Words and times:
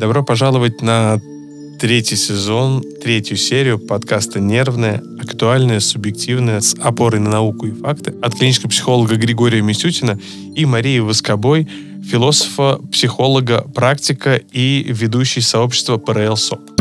Добро 0.00 0.22
пожаловать 0.22 0.80
на 0.80 1.20
третий 1.78 2.16
сезон, 2.16 2.82
третью 3.02 3.36
серию 3.36 3.78
подкаста 3.78 4.40
«Нервное», 4.40 5.02
актуальное, 5.20 5.80
субъективное, 5.80 6.62
с 6.62 6.74
опорой 6.80 7.20
на 7.20 7.28
науку 7.28 7.66
и 7.66 7.72
факты 7.72 8.14
от 8.22 8.34
клинического 8.34 8.70
психолога 8.70 9.16
Григория 9.16 9.60
Мисютина 9.60 10.18
и 10.56 10.64
Марии 10.64 11.00
Воскобой, 11.00 11.68
философа, 12.02 12.80
психолога, 12.90 13.60
практика 13.74 14.36
и 14.36 14.86
ведущей 14.88 15.42
сообщества 15.42 15.98
ПРЛ 15.98 16.38
СОП. 16.38 16.79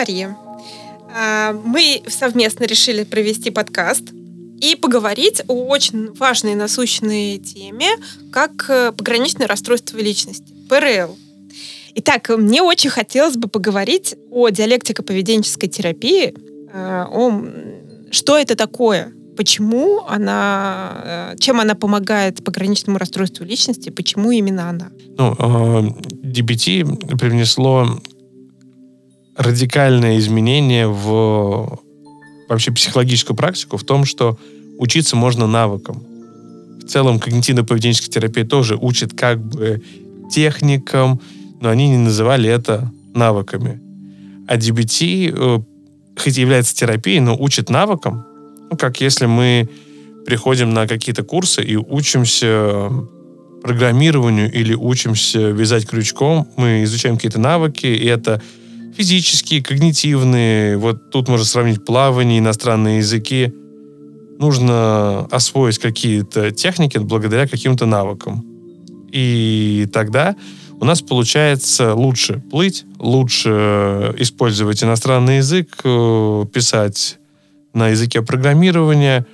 Мария. 0.00 0.34
А, 1.14 1.52
мы 1.52 2.00
совместно 2.06 2.64
решили 2.64 3.04
провести 3.04 3.50
подкаст 3.50 4.04
и 4.58 4.74
поговорить 4.74 5.42
о 5.46 5.66
очень 5.66 6.10
важной 6.14 6.54
насущной 6.54 7.36
теме, 7.36 7.88
как 8.32 8.64
э, 8.70 8.92
пограничное 8.92 9.46
расстройство 9.46 9.98
личности, 9.98 10.54
ПРЛ. 10.70 11.18
Итак, 11.96 12.30
мне 12.30 12.62
очень 12.62 12.88
хотелось 12.88 13.36
бы 13.36 13.48
поговорить 13.48 14.14
о 14.30 14.48
диалектико-поведенческой 14.48 15.68
терапии, 15.68 16.34
э, 16.72 17.04
о 17.10 17.42
что 18.10 18.38
это 18.38 18.56
такое, 18.56 19.12
почему 19.36 20.00
она, 20.08 21.34
э, 21.34 21.36
чем 21.38 21.60
она 21.60 21.74
помогает 21.74 22.42
пограничному 22.42 22.96
расстройству 22.96 23.44
личности, 23.44 23.90
почему 23.90 24.30
именно 24.30 24.70
она? 24.70 24.88
Ну, 25.18 25.34
DBT 26.22 27.18
привнесло 27.18 28.00
радикальное 29.40 30.18
изменение 30.18 30.86
в 30.86 31.80
вообще 32.48 32.72
психологическую 32.72 33.36
практику 33.36 33.78
в 33.78 33.84
том, 33.84 34.04
что 34.04 34.38
учиться 34.78 35.16
можно 35.16 35.46
навыкам. 35.46 36.02
В 36.82 36.86
целом 36.86 37.18
когнитивно-поведенческая 37.18 38.10
терапия 38.10 38.44
тоже 38.44 38.76
учит 38.76 39.14
как 39.14 39.40
бы 39.42 39.82
техникам, 40.30 41.20
но 41.60 41.70
они 41.70 41.88
не 41.88 41.96
называли 41.96 42.50
это 42.50 42.92
навыками. 43.14 43.80
А 44.46 44.56
DBT, 44.56 45.32
э, 45.34 45.58
хоть 46.20 46.36
и 46.36 46.40
является 46.40 46.76
терапией, 46.76 47.20
но 47.20 47.34
учит 47.36 47.70
навыкам, 47.70 48.24
ну, 48.70 48.76
как 48.76 49.00
если 49.00 49.24
мы 49.24 49.68
приходим 50.26 50.74
на 50.74 50.86
какие-то 50.86 51.22
курсы 51.22 51.62
и 51.62 51.76
учимся 51.76 52.90
программированию 53.62 54.52
или 54.52 54.74
учимся 54.74 55.50
вязать 55.50 55.86
крючком, 55.86 56.46
мы 56.56 56.82
изучаем 56.84 57.16
какие-то 57.16 57.40
навыки, 57.40 57.86
и 57.86 58.04
это 58.06 58.42
физические, 58.96 59.62
когнитивные. 59.62 60.76
Вот 60.76 61.10
тут 61.10 61.28
можно 61.28 61.44
сравнить 61.44 61.84
плавание, 61.84 62.38
иностранные 62.38 62.98
языки. 62.98 63.52
Нужно 64.38 65.26
освоить 65.30 65.78
какие-то 65.78 66.50
техники 66.50 66.98
благодаря 66.98 67.46
каким-то 67.46 67.86
навыкам. 67.86 68.44
И 69.12 69.88
тогда 69.92 70.36
у 70.80 70.84
нас 70.84 71.02
получается 71.02 71.94
лучше 71.94 72.42
плыть, 72.50 72.84
лучше 72.98 74.14
использовать 74.18 74.82
иностранный 74.82 75.38
язык, 75.38 75.68
э, 75.84 76.46
писать 76.52 77.18
на 77.74 77.88
языке 77.88 78.22
программирования, 78.22 79.26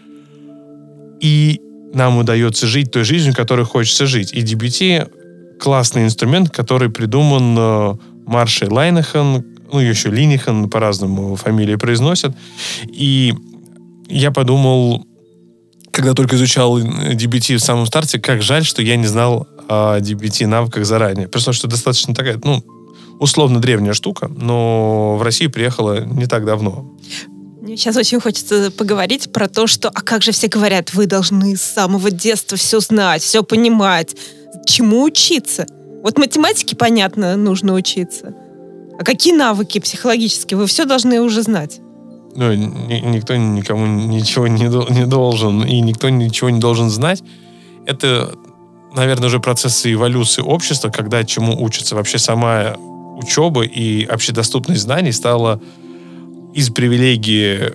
и 1.20 1.60
нам 1.94 2.18
удается 2.18 2.66
жить 2.66 2.90
той 2.90 3.04
жизнью, 3.04 3.34
которой 3.34 3.64
хочется 3.64 4.06
жить. 4.06 4.32
И 4.32 4.42
DBT— 4.42 5.08
классный 5.60 6.04
инструмент, 6.04 6.50
который 6.50 6.90
придуман 6.90 7.56
э, 7.58 7.94
Маршей 8.26 8.68
Лайнехан, 8.68 9.44
ну, 9.72 9.78
еще 9.78 10.10
Линихан, 10.10 10.68
по-разному 10.68 11.36
фамилии 11.36 11.76
произносят. 11.76 12.34
И 12.86 13.34
я 14.08 14.30
подумал, 14.30 15.06
когда 15.90 16.12
только 16.14 16.36
изучал 16.36 16.78
DBT 16.78 17.56
в 17.56 17.60
самом 17.60 17.86
старте, 17.86 18.18
как 18.18 18.42
жаль, 18.42 18.64
что 18.64 18.82
я 18.82 18.96
не 18.96 19.06
знал 19.06 19.48
о 19.68 19.98
DBT 19.98 20.46
навыках 20.46 20.84
заранее. 20.84 21.28
При 21.28 21.40
том, 21.40 21.54
что 21.54 21.68
достаточно 21.68 22.14
такая, 22.14 22.38
ну, 22.42 22.62
условно 23.18 23.60
древняя 23.60 23.94
штука, 23.94 24.28
но 24.28 25.16
в 25.16 25.22
Россию 25.22 25.50
приехала 25.50 26.04
не 26.04 26.26
так 26.26 26.44
давно. 26.44 26.96
Мне 27.60 27.76
сейчас 27.76 27.96
очень 27.96 28.20
хочется 28.20 28.70
поговорить 28.70 29.32
про 29.32 29.48
то, 29.48 29.66
что, 29.66 29.88
а 29.88 30.02
как 30.02 30.22
же 30.22 30.30
все 30.32 30.46
говорят, 30.46 30.94
вы 30.94 31.06
должны 31.06 31.56
с 31.56 31.62
самого 31.62 32.10
детства 32.10 32.56
все 32.56 32.78
знать, 32.78 33.22
все 33.22 33.42
понимать. 33.42 34.14
Чему 34.66 35.02
учиться? 35.02 35.66
Вот 36.02 36.18
математике, 36.18 36.76
понятно, 36.76 37.36
нужно 37.36 37.74
учиться. 37.74 38.34
А 38.98 39.04
какие 39.04 39.34
навыки 39.34 39.78
психологические? 39.78 40.58
Вы 40.58 40.66
все 40.66 40.84
должны 40.84 41.20
уже 41.20 41.42
знать. 41.42 41.80
Ну, 42.34 42.52
ни, 42.52 43.00
никто 43.00 43.34
никому 43.36 43.86
ничего 43.86 44.46
не, 44.46 44.64
не 44.64 45.06
должен, 45.06 45.64
и 45.64 45.80
никто 45.80 46.08
ничего 46.08 46.50
не 46.50 46.60
должен 46.60 46.90
знать. 46.90 47.22
Это, 47.86 48.34
наверное, 48.94 49.28
уже 49.28 49.40
процессы 49.40 49.92
эволюции 49.92 50.42
общества, 50.42 50.90
когда 50.90 51.24
чему 51.24 51.62
учится 51.62 51.94
вообще 51.94 52.18
сама 52.18 52.76
учеба 53.16 53.62
и 53.62 54.04
общедоступность 54.04 54.82
знаний 54.82 55.12
стала 55.12 55.60
из 56.54 56.70
привилегии 56.70 57.72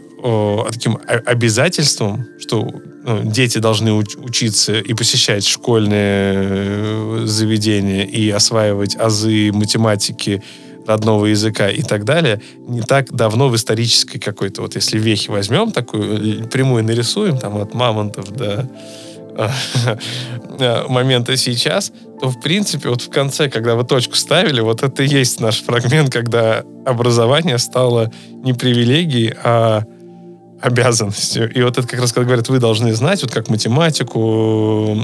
таким 0.72 1.00
обязательством, 1.08 2.28
что 2.40 2.68
ну, 3.04 3.22
дети 3.24 3.58
должны 3.58 3.90
уч- 3.90 4.20
учиться 4.24 4.78
и 4.78 4.94
посещать 4.94 5.46
школьные 5.46 6.34
э, 6.36 7.24
заведения 7.26 8.04
и 8.04 8.30
осваивать 8.30 8.96
азы 8.96 9.52
математики, 9.52 10.44
родного 10.86 11.28
языка 11.28 11.70
и 11.70 11.82
так 11.82 12.06
далее, 12.06 12.42
не 12.68 12.82
так 12.82 13.12
давно 13.12 13.50
в 13.50 13.56
исторической 13.56 14.20
какой-то, 14.20 14.62
вот 14.62 14.76
если 14.76 14.98
вехи 14.98 15.30
возьмем, 15.30 15.72
такую 15.72 16.48
прямую 16.48 16.84
нарисуем, 16.84 17.38
там 17.38 17.58
от 17.58 17.74
мамонтов 17.74 18.32
до 18.32 18.70
э, 20.60 20.88
момента 20.88 21.38
сейчас, 21.38 21.92
то, 22.20 22.30
в 22.30 22.40
принципе, 22.40 22.90
вот 22.90 23.02
в 23.02 23.10
конце, 23.10 23.50
когда 23.50 23.76
вы 23.76 23.84
точку 23.84 24.16
ставили, 24.16 24.62
вот 24.62 24.84
это 24.84 25.04
и 25.04 25.08
есть 25.08 25.40
наш 25.40 25.62
фрагмент, 25.62 26.12
когда 26.12 26.64
образование 26.86 27.58
стало 27.58 28.12
не 28.44 28.54
привилегией, 28.54 29.34
а 29.44 29.84
обязанностью. 30.62 31.52
И 31.52 31.62
вот 31.62 31.78
это 31.78 31.88
как 31.88 32.00
раз, 32.00 32.14
когда 32.14 32.26
говорят, 32.26 32.50
вы 32.50 32.60
должны 32.60 32.94
знать, 32.94 33.22
вот 33.24 33.32
как 33.32 33.50
математику, 33.50 34.98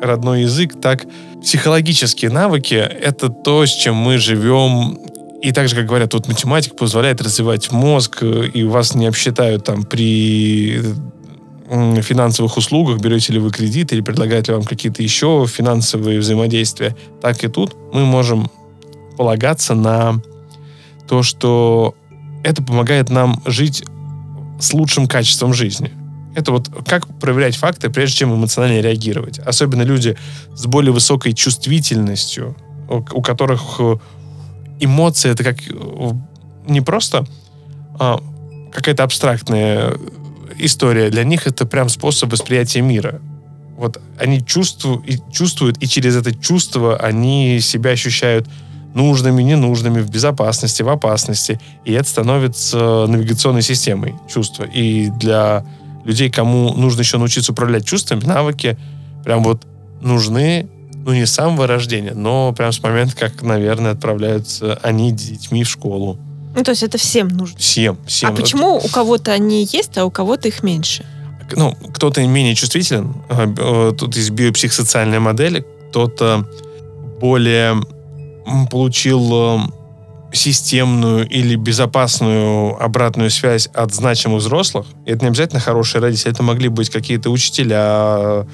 родной 0.00 0.42
язык, 0.42 0.80
так 0.80 1.04
психологические 1.42 2.30
навыки— 2.30 2.74
это 2.74 3.28
то, 3.28 3.66
с 3.66 3.70
чем 3.70 3.94
мы 3.96 4.18
живем 4.18 4.98
и 5.42 5.52
так 5.52 5.68
же, 5.68 5.76
как 5.76 5.84
говорят, 5.84 6.14
вот 6.14 6.26
математика 6.26 6.74
позволяет 6.74 7.20
развивать 7.20 7.70
мозг, 7.70 8.22
и 8.22 8.64
вас 8.64 8.94
не 8.94 9.06
обсчитают 9.06 9.64
там 9.64 9.84
при 9.84 10.80
финансовых 11.68 12.56
услугах, 12.56 13.00
берете 13.00 13.34
ли 13.34 13.38
вы 13.38 13.50
кредит 13.50 13.92
или 13.92 14.00
предлагают 14.00 14.48
ли 14.48 14.54
вам 14.54 14.64
какие-то 14.64 15.02
еще 15.02 15.46
финансовые 15.46 16.18
взаимодействия, 16.18 16.96
так 17.20 17.44
и 17.44 17.48
тут 17.48 17.76
мы 17.92 18.06
можем 18.06 18.50
полагаться 19.18 19.74
на 19.74 20.20
то, 21.08 21.22
что 21.22 21.94
это 22.42 22.62
помогает 22.62 23.10
нам 23.10 23.42
жить 23.44 23.84
с 24.60 24.72
лучшим 24.72 25.06
качеством 25.06 25.52
жизни. 25.54 25.90
Это 26.34 26.50
вот 26.52 26.68
как 26.86 27.06
проверять 27.20 27.56
факты, 27.56 27.90
прежде 27.90 28.18
чем 28.18 28.34
эмоционально 28.34 28.80
реагировать. 28.80 29.38
Особенно 29.38 29.82
люди 29.82 30.16
с 30.54 30.66
более 30.66 30.92
высокой 30.92 31.32
чувствительностью, 31.32 32.56
у 32.88 33.22
которых 33.22 33.80
эмоции 34.80 35.30
это 35.30 35.44
как 35.44 35.56
э, 35.68 36.10
не 36.66 36.80
просто 36.80 37.26
а, 37.98 38.20
какая-то 38.72 39.04
абстрактная 39.04 39.94
история. 40.58 41.10
Для 41.10 41.24
них 41.24 41.46
это 41.46 41.66
прям 41.66 41.88
способ 41.88 42.32
восприятия 42.32 42.80
мира. 42.80 43.20
Вот 43.76 44.00
они 44.18 44.44
чувствуют 44.44 45.32
чувствуют, 45.32 45.82
и 45.82 45.88
через 45.88 46.16
это 46.16 46.34
чувство 46.34 46.96
они 46.96 47.60
себя 47.60 47.90
ощущают 47.90 48.48
нужными, 48.94 49.42
ненужными, 49.42 50.00
в 50.00 50.10
безопасности, 50.10 50.82
в 50.82 50.88
опасности. 50.88 51.60
И 51.84 51.92
это 51.92 52.08
становится 52.08 53.06
навигационной 53.06 53.62
системой 53.62 54.14
чувства. 54.32 54.64
И 54.64 55.10
для 55.18 55.64
людей, 56.04 56.30
кому 56.30 56.72
нужно 56.74 57.00
еще 57.00 57.18
научиться 57.18 57.52
управлять 57.52 57.84
чувствами, 57.84 58.24
навыки 58.24 58.78
прям 59.24 59.42
вот 59.42 59.62
нужны 60.00 60.68
ну, 61.04 61.12
не 61.12 61.26
с 61.26 61.32
самого 61.32 61.66
рождения, 61.66 62.14
но 62.14 62.52
прям 62.52 62.72
с 62.72 62.82
момента, 62.82 63.14
как, 63.16 63.42
наверное, 63.42 63.92
отправляются 63.92 64.78
они 64.82 65.12
детьми 65.12 65.64
в 65.64 65.68
школу. 65.68 66.18
Ну, 66.54 66.62
то 66.62 66.70
есть 66.70 66.82
это 66.82 66.98
всем 66.98 67.28
нужно? 67.28 67.58
Всем, 67.58 67.98
всем. 68.06 68.30
А 68.30 68.32
почему 68.32 68.76
у 68.76 68.88
кого-то 68.88 69.32
они 69.32 69.68
есть, 69.70 69.98
а 69.98 70.04
у 70.04 70.10
кого-то 70.10 70.48
их 70.48 70.62
меньше? 70.62 71.04
Ну, 71.56 71.76
кто-то 71.92 72.26
менее 72.26 72.54
чувствителен, 72.54 73.14
э, 73.28 73.92
тут 73.98 74.16
есть 74.16 74.30
биопсихосоциальная 74.30 75.20
модель, 75.20 75.64
кто-то 75.90 76.48
более 77.20 77.82
получил 78.70 79.30
э, 79.32 79.58
системную 80.32 81.28
или 81.28 81.56
безопасную 81.56 82.82
обратную 82.82 83.30
связь 83.30 83.68
от 83.68 83.94
значимых 83.94 84.40
взрослых. 84.40 84.86
И 85.06 85.10
это 85.10 85.22
не 85.22 85.28
обязательно 85.28 85.60
хорошие 85.60 86.02
родители, 86.02 86.32
это 86.32 86.42
могли 86.42 86.68
быть 86.68 86.90
какие-то 86.90 87.30
учителя, 87.30 88.46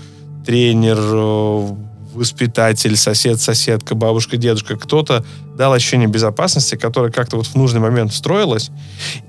тренер, 0.45 0.99
э, 0.99 1.69
воспитатель, 2.15 2.97
сосед, 2.97 3.41
соседка, 3.41 3.95
бабушка, 3.95 4.37
дедушка, 4.37 4.77
кто-то 4.77 5.25
дал 5.57 5.73
ощущение 5.73 6.09
безопасности, 6.09 6.77
которое 6.77 7.13
как-то 7.13 7.37
вот 7.37 7.47
в 7.47 7.55
нужный 7.55 7.81
момент 7.81 8.13
встроилось 8.13 8.71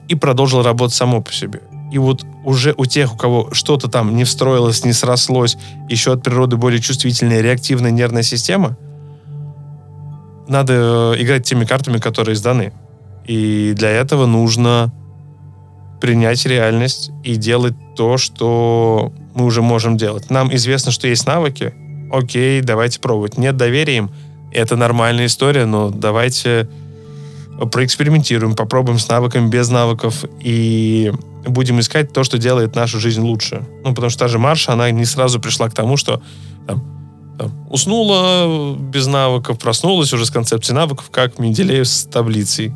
и 0.08 0.16
продолжило 0.16 0.64
работать 0.64 0.96
само 0.96 1.22
по 1.22 1.32
себе. 1.32 1.62
И 1.92 1.98
вот 1.98 2.24
уже 2.46 2.74
у 2.78 2.86
тех, 2.86 3.14
у 3.14 3.18
кого 3.18 3.50
что-то 3.52 3.90
там 3.90 4.16
не 4.16 4.24
встроилось, 4.24 4.86
не 4.86 4.94
срослось, 4.94 5.58
еще 5.90 6.14
от 6.14 6.24
природы 6.24 6.56
более 6.56 6.80
чувствительная, 6.80 7.42
реактивная 7.42 7.92
нервная 7.92 8.24
система, 8.24 8.78
надо 10.52 11.14
э, 11.18 11.22
играть 11.22 11.46
теми 11.46 11.66
картами, 11.66 11.98
которые 11.98 12.36
сданы. 12.36 12.74
И 13.26 13.74
для 13.76 13.90
этого 13.90 14.26
нужно 14.26 14.94
принять 16.02 16.46
реальность 16.46 17.12
и 17.24 17.36
делать 17.36 17.76
то, 17.96 18.18
что 18.18 19.14
мы 19.34 19.46
уже 19.46 19.62
можем 19.62 19.98
делать. 19.98 20.30
Нам 20.30 20.54
известно, 20.54 20.92
что 20.92 21.08
есть 21.08 21.26
навыки. 21.26 21.74
Окей, 22.12 22.62
давайте 22.62 23.00
пробовать. 23.00 23.38
Нет 23.38 23.56
доверия 23.56 23.98
им. 23.98 24.12
Это 24.52 24.76
нормальная 24.76 25.28
история, 25.28 25.66
но 25.66 25.90
давайте 25.90 26.68
проэкспериментируем, 27.72 28.56
попробуем 28.56 29.00
с 29.00 29.08
навыками, 29.08 29.48
без 29.48 29.70
навыков 29.70 30.26
и 30.40 31.14
будем 31.46 31.80
искать 31.80 32.12
то, 32.12 32.24
что 32.24 32.38
делает 32.38 32.76
нашу 32.76 33.00
жизнь 33.00 33.22
лучше. 33.22 33.64
Ну, 33.84 33.94
потому 33.94 34.10
что 34.10 34.20
та 34.20 34.28
же 34.28 34.40
Марша, 34.40 34.74
она 34.74 34.90
не 34.92 35.06
сразу 35.06 35.40
пришла 35.40 35.70
к 35.70 35.74
тому, 35.74 35.96
что 35.96 36.22
там, 36.68 37.01
уснула 37.70 38.76
без 38.76 39.08
навыков, 39.08 39.60
проснулась 39.60 40.14
уже 40.14 40.26
с 40.26 40.32
концепцией 40.32 40.76
навыков, 40.76 41.10
как 41.12 41.40
Менделеев 41.40 41.88
с 41.88 42.06
таблицей. 42.06 42.74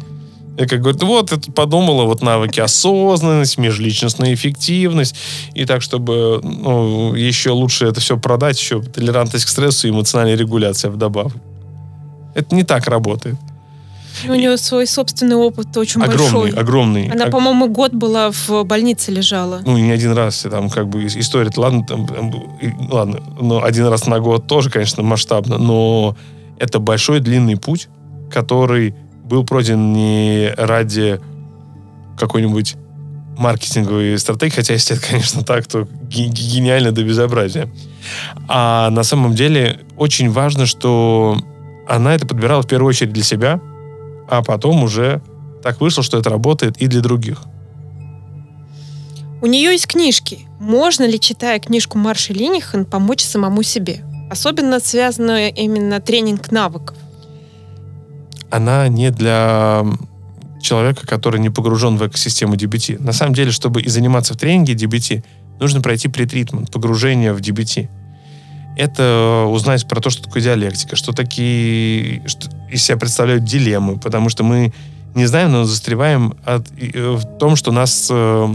Я 0.57 0.67
как 0.67 0.81
говорю, 0.81 1.06
вот, 1.06 1.33
это 1.33 1.51
подумала, 1.51 2.03
вот 2.03 2.21
навыки 2.21 2.62
осознанность, 2.62 3.57
межличностная 3.57 4.33
эффективность, 4.33 5.15
и 5.53 5.65
так, 5.65 5.81
чтобы 5.81 6.39
ну, 6.41 7.13
еще 7.13 7.51
лучше 7.51 7.88
это 7.88 8.00
все 8.00 8.17
продать, 8.17 8.57
еще 8.57 8.81
толерантность 8.81 9.45
к 9.45 9.50
стрессу 9.50 9.88
и 9.88 9.91
эмоциональная 9.91 10.38
регуляция 10.38 10.91
вдобавок. 10.91 11.33
Это 12.35 12.56
не 12.56 12.63
так 12.63 12.88
работает. 12.88 13.35
У 14.27 14.33
нее 14.33 14.57
свой 14.57 14.88
собственный 14.88 15.35
опыт 15.35 15.75
очень 15.77 16.01
огромный, 16.01 16.31
большой. 16.31 16.51
Огромный, 16.51 17.09
Она, 17.09 17.27
по-моему, 17.27 17.67
год 17.67 17.94
была 17.94 18.31
в 18.31 18.63
больнице 18.63 19.12
лежала. 19.12 19.62
Ну, 19.65 19.77
не 19.77 19.91
один 19.91 20.13
раз. 20.13 20.45
Там 20.50 20.69
как 20.69 20.88
бы 20.88 21.06
история, 21.06 21.51
ладно, 21.57 21.85
там, 21.85 22.07
ладно, 22.89 23.21
но 23.39 23.63
один 23.63 23.88
раз 23.88 24.07
на 24.07 24.19
год 24.19 24.47
тоже, 24.47 24.69
конечно, 24.69 25.03
масштабно, 25.03 25.57
но 25.57 26.15
это 26.59 26.79
большой 26.79 27.19
длинный 27.19 27.57
путь, 27.57 27.89
который 28.31 28.95
был 29.23 29.44
пройден 29.44 29.94
не 29.94 30.53
ради 30.57 31.19
какой-нибудь 32.17 32.75
маркетинговой 33.38 34.17
стратегии, 34.17 34.56
хотя 34.56 34.73
если 34.73 34.95
это, 34.95 35.06
конечно, 35.06 35.44
так, 35.44 35.67
то 35.67 35.88
гениально 36.09 36.91
до 36.91 37.03
безобразия. 37.03 37.69
А 38.47 38.89
на 38.91 39.03
самом 39.03 39.35
деле 39.35 39.81
очень 39.97 40.29
важно, 40.31 40.65
что 40.65 41.38
она 41.88 42.15
это 42.15 42.25
подбирала 42.25 42.62
в 42.62 42.67
первую 42.67 42.89
очередь 42.89 43.13
для 43.13 43.23
себя, 43.23 43.59
а 44.30 44.42
потом 44.42 44.83
уже 44.83 45.22
так 45.63 45.81
вышло, 45.81 46.04
что 46.04 46.18
это 46.18 46.30
работает 46.30 46.77
и 46.77 46.88
для 46.88 47.01
других. 47.01 47.44
У 49.42 49.48
нее 49.48 49.72
есть 49.72 49.88
книжки. 49.88 50.48
Можно 50.60 51.06
ли, 51.06 51.19
читая 51.19 51.60
книжку 51.60 51.98
Марши 51.98 52.33
Линихан, 52.33 52.86
помочь 52.86 53.24
самому 53.24 53.63
себе? 53.63 54.04
Особенно 54.30 54.80
связано 54.80 55.50
именно 55.50 56.00
тренинг 56.00 56.51
навыков. 56.51 56.98
Она 58.50 58.88
не 58.88 59.12
для 59.12 59.86
человека, 60.62 61.06
который 61.06 61.39
не 61.39 61.50
погружен 61.50 61.98
в 61.98 62.07
экосистему 62.07 62.56
DBT. 62.56 63.01
На 63.01 63.12
самом 63.12 63.33
деле, 63.36 63.51
чтобы 63.51 63.81
и 63.81 63.89
заниматься 63.89 64.33
в 64.33 64.38
тренинге 64.38 64.74
DBT, 64.74 65.24
нужно 65.60 65.81
пройти 65.81 66.07
претритмент, 66.07 66.72
погружение 66.72 67.33
в 67.33 67.39
DBT 67.39 67.89
это 68.75 69.45
узнать 69.50 69.88
про 69.88 70.01
то, 70.01 70.10
что 70.10 70.24
такое 70.24 70.44
диалектика, 70.44 70.95
что 70.95 71.13
такие, 71.13 72.27
что 72.27 72.50
из 72.71 72.83
себя 72.83 72.97
представляют 72.97 73.44
дилеммы, 73.44 73.97
потому 73.97 74.29
что 74.29 74.44
мы 74.44 74.73
не 75.13 75.25
знаем, 75.25 75.51
но 75.51 75.63
застреваем 75.63 76.35
от, 76.44 76.67
э, 76.77 77.12
в 77.12 77.38
том, 77.38 77.56
что 77.56 77.71
нас 77.71 78.09
э, 78.12 78.47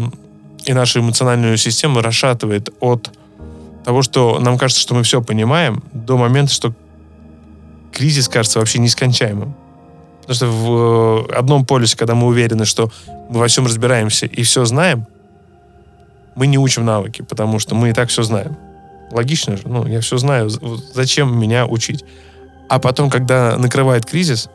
и 0.67 0.73
нашу 0.73 1.01
эмоциональную 1.01 1.57
систему 1.57 2.01
расшатывает 2.01 2.71
от 2.81 3.11
того, 3.85 4.03
что 4.03 4.39
нам 4.41 4.59
кажется, 4.59 4.83
что 4.83 4.95
мы 4.95 5.03
все 5.03 5.23
понимаем, 5.23 5.83
до 5.93 6.17
момента, 6.17 6.53
что 6.53 6.75
кризис 7.93 8.29
кажется 8.29 8.59
вообще 8.59 8.79
нескончаемым. 8.79 9.55
Потому 10.21 10.35
что 10.35 10.47
в 10.47 11.31
э, 11.31 11.35
одном 11.35 11.65
полюсе, 11.65 11.97
когда 11.97 12.15
мы 12.15 12.27
уверены, 12.27 12.65
что 12.67 12.93
мы 13.31 13.41
во 13.41 13.49
всем 13.49 13.67
разбираемся 13.67 14.27
и 14.27 14.43
все 14.43 14.65
знаем, 14.65 15.07
мы 16.37 16.47
не 16.47 16.59
учим 16.59 16.85
навыки, 16.85 17.23
потому 17.23 17.59
что 17.59 17.75
мы 17.75 17.91
и 17.91 17.93
так 17.93 18.11
все 18.11 18.23
знаем. 18.23 18.57
Логично 19.11 19.57
же, 19.57 19.65
ну, 19.67 19.87
я 19.87 20.01
все 20.01 20.19
знаю, 20.19 20.51
зачем 20.51 21.37
меня 21.37 21.67
учить? 21.67 22.05
А 22.71 22.79
потом, 22.79 23.11
когда 23.11 23.57
накрывает 23.57 24.07
кризис, 24.07 24.49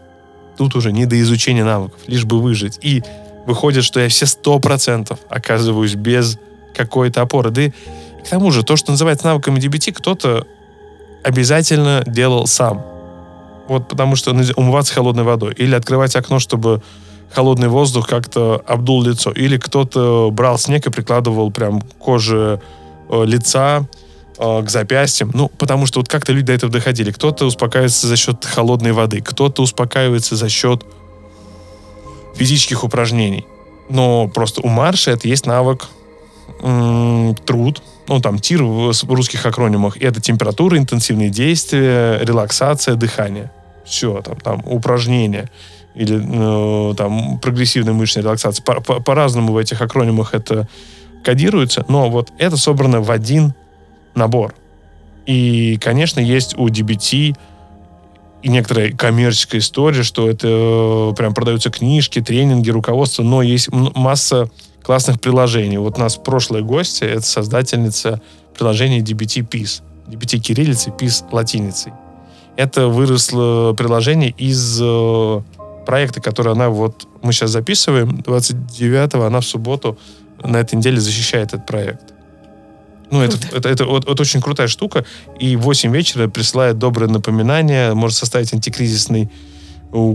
тут 0.57 0.73
уже 0.75 0.93
не 0.93 1.05
до 1.05 1.19
изучения 1.19 1.65
навыков, 1.65 1.99
лишь 2.07 2.23
бы 2.23 2.41
выжить. 2.41 2.79
И 2.81 3.03
выходит, 3.45 3.83
что 3.83 3.99
я 3.99 4.07
все 4.07 4.25
сто 4.25 4.57
процентов 4.59 5.19
оказываюсь 5.27 5.95
без 5.95 6.39
какой-то 6.73 7.21
опоры. 7.21 7.51
Да 7.51 7.63
и 7.63 7.71
к 8.23 8.29
тому 8.29 8.51
же, 8.51 8.63
то, 8.63 8.77
что 8.77 8.91
называется 8.91 9.25
навыками 9.25 9.59
DBT, 9.59 9.91
кто-то 9.91 10.47
обязательно 11.25 12.03
делал 12.07 12.47
сам. 12.47 12.85
Вот 13.67 13.89
потому 13.89 14.15
что 14.15 14.31
умываться 14.55 14.93
холодной 14.93 15.25
водой. 15.25 15.53
Или 15.57 15.75
открывать 15.75 16.15
окно, 16.15 16.39
чтобы 16.39 16.81
холодный 17.33 17.67
воздух 17.67 18.07
как-то 18.07 18.63
обдул 18.65 19.03
лицо. 19.03 19.31
Или 19.31 19.57
кто-то 19.57 20.29
брал 20.31 20.57
снег 20.57 20.87
и 20.87 20.89
прикладывал 20.89 21.51
прям 21.51 21.81
коже 21.99 22.61
э, 23.09 23.25
лица 23.25 23.85
Э, 24.37 24.61
к 24.63 24.69
запястьям. 24.69 25.31
Ну, 25.33 25.47
потому 25.49 25.85
что 25.85 25.99
вот 25.99 26.09
как-то 26.09 26.33
люди 26.33 26.47
до 26.47 26.53
этого 26.53 26.71
доходили. 26.71 27.11
Кто-то 27.11 27.45
успокаивается 27.45 28.07
за 28.07 28.17
счет 28.17 28.43
холодной 28.43 28.91
воды, 28.91 29.21
кто-то 29.21 29.61
успокаивается 29.61 30.35
за 30.35 30.49
счет 30.49 30.85
физических 32.35 32.83
упражнений. 32.83 33.45
Но 33.89 34.27
просто 34.27 34.61
у 34.61 34.67
марша 34.67 35.11
это 35.11 35.27
есть 35.27 35.45
навык 35.45 35.87
м- 36.61 37.35
труд, 37.45 37.81
ну, 38.07 38.19
там, 38.19 38.39
ТИР 38.39 38.63
в 38.63 38.93
русских 39.13 39.45
акронимах, 39.45 39.97
и 39.97 40.05
это 40.05 40.19
температура, 40.21 40.77
интенсивные 40.77 41.29
действия, 41.29 42.19
релаксация, 42.21 42.95
дыхание. 42.95 43.51
Все, 43.85 44.21
там, 44.21 44.35
там, 44.37 44.61
упражнения 44.65 45.49
или 45.93 46.19
э, 46.91 46.95
там 46.95 47.39
прогрессивная 47.39 47.93
мышечная 47.93 48.23
релаксация. 48.23 48.63
По- 48.63 48.81
по- 48.81 48.99
по-разному 48.99 49.53
в 49.53 49.57
этих 49.57 49.81
акронимах 49.81 50.33
это 50.33 50.67
кодируется, 51.23 51.85
но 51.87 52.09
вот 52.09 52.31
это 52.37 52.57
собрано 52.57 53.01
в 53.01 53.11
один 53.11 53.53
набор. 54.15 54.55
И, 55.25 55.77
конечно, 55.81 56.19
есть 56.19 56.57
у 56.57 56.67
DBT 56.67 57.35
и 58.43 58.49
некоторая 58.49 58.91
коммерческая 58.91 59.59
история, 59.59 60.03
что 60.03 60.29
это 60.29 60.47
э, 60.47 61.13
прям 61.17 61.33
продаются 61.33 61.71
книжки, 61.71 62.21
тренинги, 62.21 62.69
руководство, 62.69 63.23
но 63.23 63.41
есть 63.41 63.69
масса 63.71 64.49
классных 64.83 65.19
приложений. 65.19 65.79
Вот 65.79 65.97
у 65.97 66.01
нас 66.01 66.15
прошлая 66.17 66.61
гостья, 66.61 67.07
это 67.07 67.23
создательница 67.23 68.21
приложения 68.55 68.99
DBT 68.99 69.49
PIS. 69.49 69.81
DBT 70.07 70.37
кириллицей, 70.37 70.93
PIS 70.93 71.25
латиницей. 71.31 71.93
Это 72.55 72.87
выросло 72.87 73.73
приложение 73.73 74.29
из 74.29 74.79
э, 74.79 75.41
проекта, 75.87 76.21
который 76.21 76.53
она 76.53 76.69
вот, 76.69 77.07
мы 77.23 77.33
сейчас 77.33 77.49
записываем, 77.49 78.17
29-го, 78.19 79.23
она 79.23 79.39
в 79.39 79.45
субботу 79.45 79.97
на 80.43 80.57
этой 80.57 80.75
неделе 80.75 80.99
защищает 80.99 81.53
этот 81.53 81.65
проект. 81.65 82.14
Ну, 83.11 83.21
это, 83.21 83.37
это, 83.51 83.69
это, 83.69 83.85
вот, 83.85 84.05
вот 84.05 84.19
очень 84.19 84.41
крутая 84.41 84.67
штука. 84.67 85.05
И 85.39 85.55
в 85.55 85.61
8 85.61 85.93
вечера 85.93 86.27
присылает 86.27 86.77
доброе 86.77 87.07
напоминание, 87.07 87.93
может 87.93 88.17
составить 88.17 88.53
антикризисный 88.53 89.29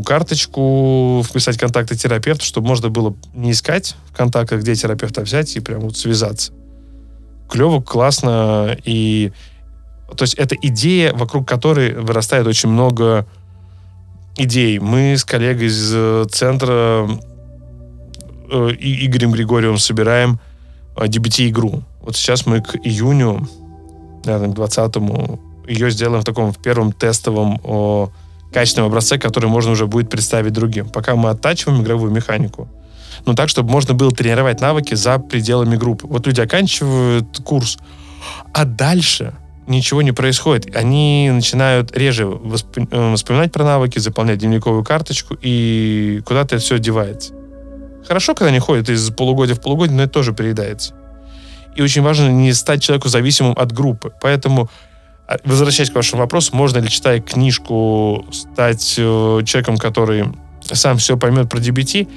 карточку, 0.04 1.24
вписать 1.26 1.56
контакты 1.56 1.96
терапевта, 1.96 2.44
чтобы 2.44 2.68
можно 2.68 2.90
было 2.90 3.14
не 3.34 3.52
искать 3.52 3.96
в 4.10 4.16
контактах, 4.16 4.60
где 4.60 4.74
терапевта 4.74 5.22
взять, 5.22 5.56
и 5.56 5.60
прям 5.60 5.80
вот 5.80 5.96
связаться. 5.96 6.52
Клево, 7.48 7.80
классно. 7.80 8.76
И 8.84 9.32
то 10.16 10.22
есть 10.24 10.34
это 10.34 10.54
идея, 10.60 11.14
вокруг 11.14 11.48
которой 11.48 11.94
вырастает 11.94 12.46
очень 12.46 12.68
много 12.68 13.26
идей. 14.36 14.78
Мы 14.78 15.16
с 15.16 15.24
коллегой 15.24 15.68
из 15.68 15.92
э, 15.94 16.24
центра 16.30 17.08
э, 18.50 18.70
Игорем 18.78 19.32
Григорьевым 19.32 19.78
собираем 19.78 20.40
DBT-игру. 20.96 21.82
Вот 22.02 22.16
сейчас 22.16 22.46
мы 22.46 22.60
к 22.60 22.76
июню, 22.76 23.48
наверное, 24.24 24.54
к 24.54 24.58
20-му 24.58 25.40
ее 25.68 25.90
сделаем 25.90 26.22
в 26.22 26.24
таком 26.24 26.52
в 26.52 26.58
первом 26.58 26.92
тестовом 26.92 27.60
о, 27.62 28.10
качественном 28.52 28.88
образце, 28.88 29.18
который 29.18 29.48
можно 29.48 29.72
уже 29.72 29.86
будет 29.86 30.10
представить 30.10 30.52
другим. 30.52 30.88
Пока 30.88 31.14
мы 31.14 31.30
оттачиваем 31.30 31.82
игровую 31.82 32.10
механику. 32.10 32.68
Но 33.26 33.34
так, 33.34 33.48
чтобы 33.48 33.70
можно 33.70 33.94
было 33.94 34.10
тренировать 34.10 34.60
навыки 34.60 34.94
за 34.94 35.18
пределами 35.18 35.76
группы. 35.76 36.06
Вот 36.06 36.26
люди 36.26 36.40
оканчивают 36.40 37.40
курс, 37.44 37.78
а 38.52 38.64
дальше 38.64 39.34
ничего 39.66 40.02
не 40.02 40.12
происходит. 40.12 40.74
Они 40.74 41.30
начинают 41.32 41.96
реже. 41.96 42.24
Э, 42.24 43.14
вспоминать 43.14 43.52
про 43.52 43.64
навыки, 43.64 43.98
заполнять 43.98 44.38
дневниковую 44.38 44.84
карточку, 44.84 45.36
и 45.40 46.22
куда-то 46.24 46.56
это 46.56 46.64
все 46.64 46.78
девается. 46.78 47.34
Хорошо, 48.06 48.34
когда 48.34 48.48
они 48.48 48.58
ходят 48.58 48.88
из 48.88 49.10
полугодия 49.10 49.54
в 49.54 49.60
полугодие, 49.60 49.96
но 49.96 50.02
это 50.04 50.12
тоже 50.12 50.32
переедается. 50.32 50.94
И 51.76 51.82
очень 51.82 52.02
важно 52.02 52.28
не 52.28 52.52
стать 52.52 52.82
человеку 52.82 53.08
зависимым 53.08 53.54
от 53.56 53.72
группы. 53.72 54.12
Поэтому 54.20 54.68
А, 55.30 55.36
возвращаясь 55.44 55.90
к 55.90 55.94
вашему 55.94 56.22
вопросу, 56.22 56.56
можно 56.56 56.78
ли, 56.78 56.88
читая 56.88 57.20
книжку, 57.20 58.26
стать 58.32 58.96
э, 58.98 59.42
человеком, 59.44 59.78
который 59.78 60.24
сам 60.60 60.98
все 60.98 61.16
поймет 61.16 61.48
про 61.48 61.60
DBT? 61.60 62.08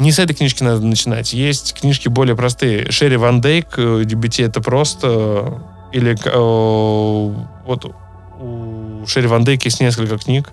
Не 0.00 0.10
с 0.10 0.18
этой 0.18 0.34
книжки 0.34 0.64
надо 0.64 0.84
начинать. 0.84 1.32
Есть 1.32 1.74
книжки 1.74 2.08
более 2.08 2.34
простые. 2.34 2.90
Шерри 2.90 3.16
Ван 3.16 3.40
Дейк, 3.40 3.78
DBT 3.78 4.46
это 4.46 4.60
просто... 4.60 5.62
Или 5.92 6.16
э, 6.20 7.44
вот 7.64 7.94
у 8.40 9.06
Шерри 9.06 9.28
Ван 9.28 9.44
Дейк 9.44 9.64
есть 9.64 9.80
несколько 9.80 10.18
книг 10.18 10.50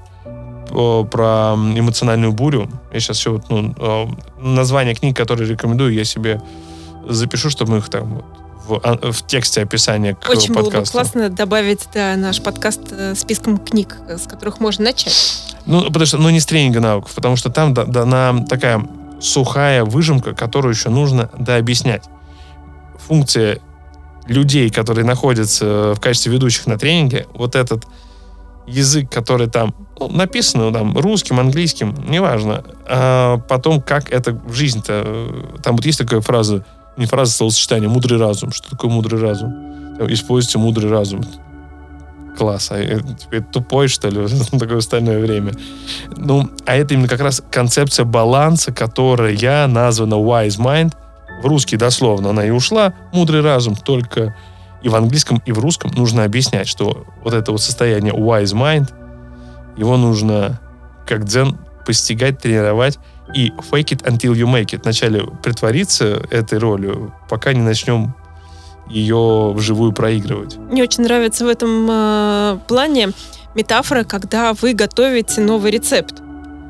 про 0.69 1.55
эмоциональную 1.55 2.33
бурю. 2.33 2.69
Я 2.93 2.99
сейчас 2.99 3.17
все 3.17 3.31
вот, 3.31 3.49
ну, 3.49 3.73
э, 3.77 4.05
название 4.39 4.93
книг, 4.93 5.17
которые 5.17 5.49
рекомендую, 5.49 5.91
я 5.93 6.03
себе 6.03 6.39
запишу, 7.09 7.49
чтобы 7.49 7.73
мы 7.73 7.77
их 7.79 7.89
там 7.89 8.15
вот 8.15 8.25
в, 8.67 8.79
а, 8.83 9.11
в 9.11 9.25
тексте 9.25 9.61
описания 9.61 10.15
к 10.15 10.29
Очень 10.29 10.53
подкасту. 10.53 10.71
было 10.71 10.81
бы 10.81 10.85
классно 10.85 11.29
добавить 11.29 11.87
да, 11.93 12.15
наш 12.15 12.41
подкаст 12.41 12.81
э, 12.91 13.15
списком 13.15 13.57
книг, 13.57 13.97
с 14.07 14.27
которых 14.27 14.59
можно 14.59 14.85
начать. 14.85 15.13
Ну, 15.65 15.85
потому 15.85 16.05
что, 16.05 16.17
ну, 16.17 16.29
не 16.29 16.39
с 16.39 16.45
тренинга 16.45 16.79
навыков, 16.79 17.11
потому 17.15 17.35
что 17.35 17.49
там 17.49 17.73
дана 17.73 18.45
такая 18.49 18.87
сухая 19.19 19.83
выжимка, 19.83 20.33
которую 20.33 20.73
еще 20.73 20.89
нужно 20.89 21.29
дообъяснять. 21.37 22.05
Функция 23.07 23.59
людей, 24.27 24.69
которые 24.69 25.05
находятся 25.05 25.93
в 25.93 25.99
качестве 25.99 26.31
ведущих 26.33 26.67
на 26.67 26.77
тренинге, 26.77 27.27
вот 27.33 27.55
этот 27.55 27.85
язык, 28.67 29.11
который 29.11 29.47
там 29.47 29.75
ну, 29.99 30.09
написан 30.09 30.61
ну, 30.61 30.71
там, 30.71 30.97
русским, 30.97 31.39
английским, 31.39 31.95
неважно. 32.07 32.63
А 32.87 33.37
потом, 33.37 33.81
как 33.81 34.11
это 34.11 34.33
в 34.33 34.53
жизни-то... 34.53 35.03
Э, 35.05 35.57
там 35.61 35.75
вот 35.75 35.85
есть 35.85 35.99
такая 35.99 36.21
фраза, 36.21 36.65
не 36.97 37.05
фраза, 37.05 37.31
а 37.31 37.35
словосочетание, 37.35 37.89
мудрый 37.89 38.19
разум. 38.19 38.51
Что 38.51 38.69
такое 38.69 38.91
мудрый 38.91 39.21
разум? 39.21 39.97
Используйте 40.07 40.57
мудрый 40.57 40.89
разум. 40.89 41.23
Класс. 42.37 42.69
А 42.71 42.81
теперь 43.17 43.43
тупой, 43.43 43.87
что 43.87 44.09
ли, 44.09 44.19
в 44.25 44.59
такое 44.59 44.77
остальное 44.77 45.19
время? 45.19 45.53
Ну, 46.15 46.49
а 46.65 46.75
это 46.75 46.93
именно 46.93 47.07
как 47.07 47.21
раз 47.21 47.41
концепция 47.49 48.05
баланса, 48.05 48.73
которая 48.73 49.67
названа 49.67 50.15
wise 50.15 50.59
mind. 50.59 50.93
В 51.41 51.45
русский 51.45 51.77
дословно 51.77 52.29
она 52.29 52.45
и 52.45 52.49
ушла. 52.49 52.93
Мудрый 53.13 53.41
разум 53.41 53.75
только 53.75 54.35
и 54.81 54.89
в 54.89 54.95
английском, 54.95 55.41
и 55.45 55.51
в 55.51 55.59
русском 55.59 55.91
нужно 55.95 56.23
объяснять, 56.23 56.67
что 56.67 57.05
вот 57.23 57.33
это 57.33 57.51
вот 57.51 57.61
состояние 57.61 58.13
wise 58.13 58.53
mind, 58.53 58.93
его 59.77 59.97
нужно 59.97 60.59
как 61.07 61.25
дзен 61.25 61.57
постигать, 61.85 62.39
тренировать 62.39 62.99
и 63.33 63.49
fake 63.71 63.91
it 63.91 64.03
until 64.03 64.33
you 64.33 64.45
make 64.45 64.73
it. 64.73 64.81
Вначале 64.83 65.23
притвориться 65.43 66.21
этой 66.29 66.59
ролью, 66.59 67.13
пока 67.29 67.53
не 67.53 67.61
начнем 67.61 68.13
ее 68.87 69.51
вживую 69.53 69.93
проигрывать. 69.93 70.57
Мне 70.57 70.83
очень 70.83 71.03
нравится 71.03 71.45
в 71.45 71.47
этом 71.47 71.87
э, 71.89 72.59
плане 72.67 73.09
метафора, 73.55 74.03
когда 74.03 74.53
вы 74.53 74.73
готовите 74.73 75.41
новый 75.41 75.71
рецепт. 75.71 76.21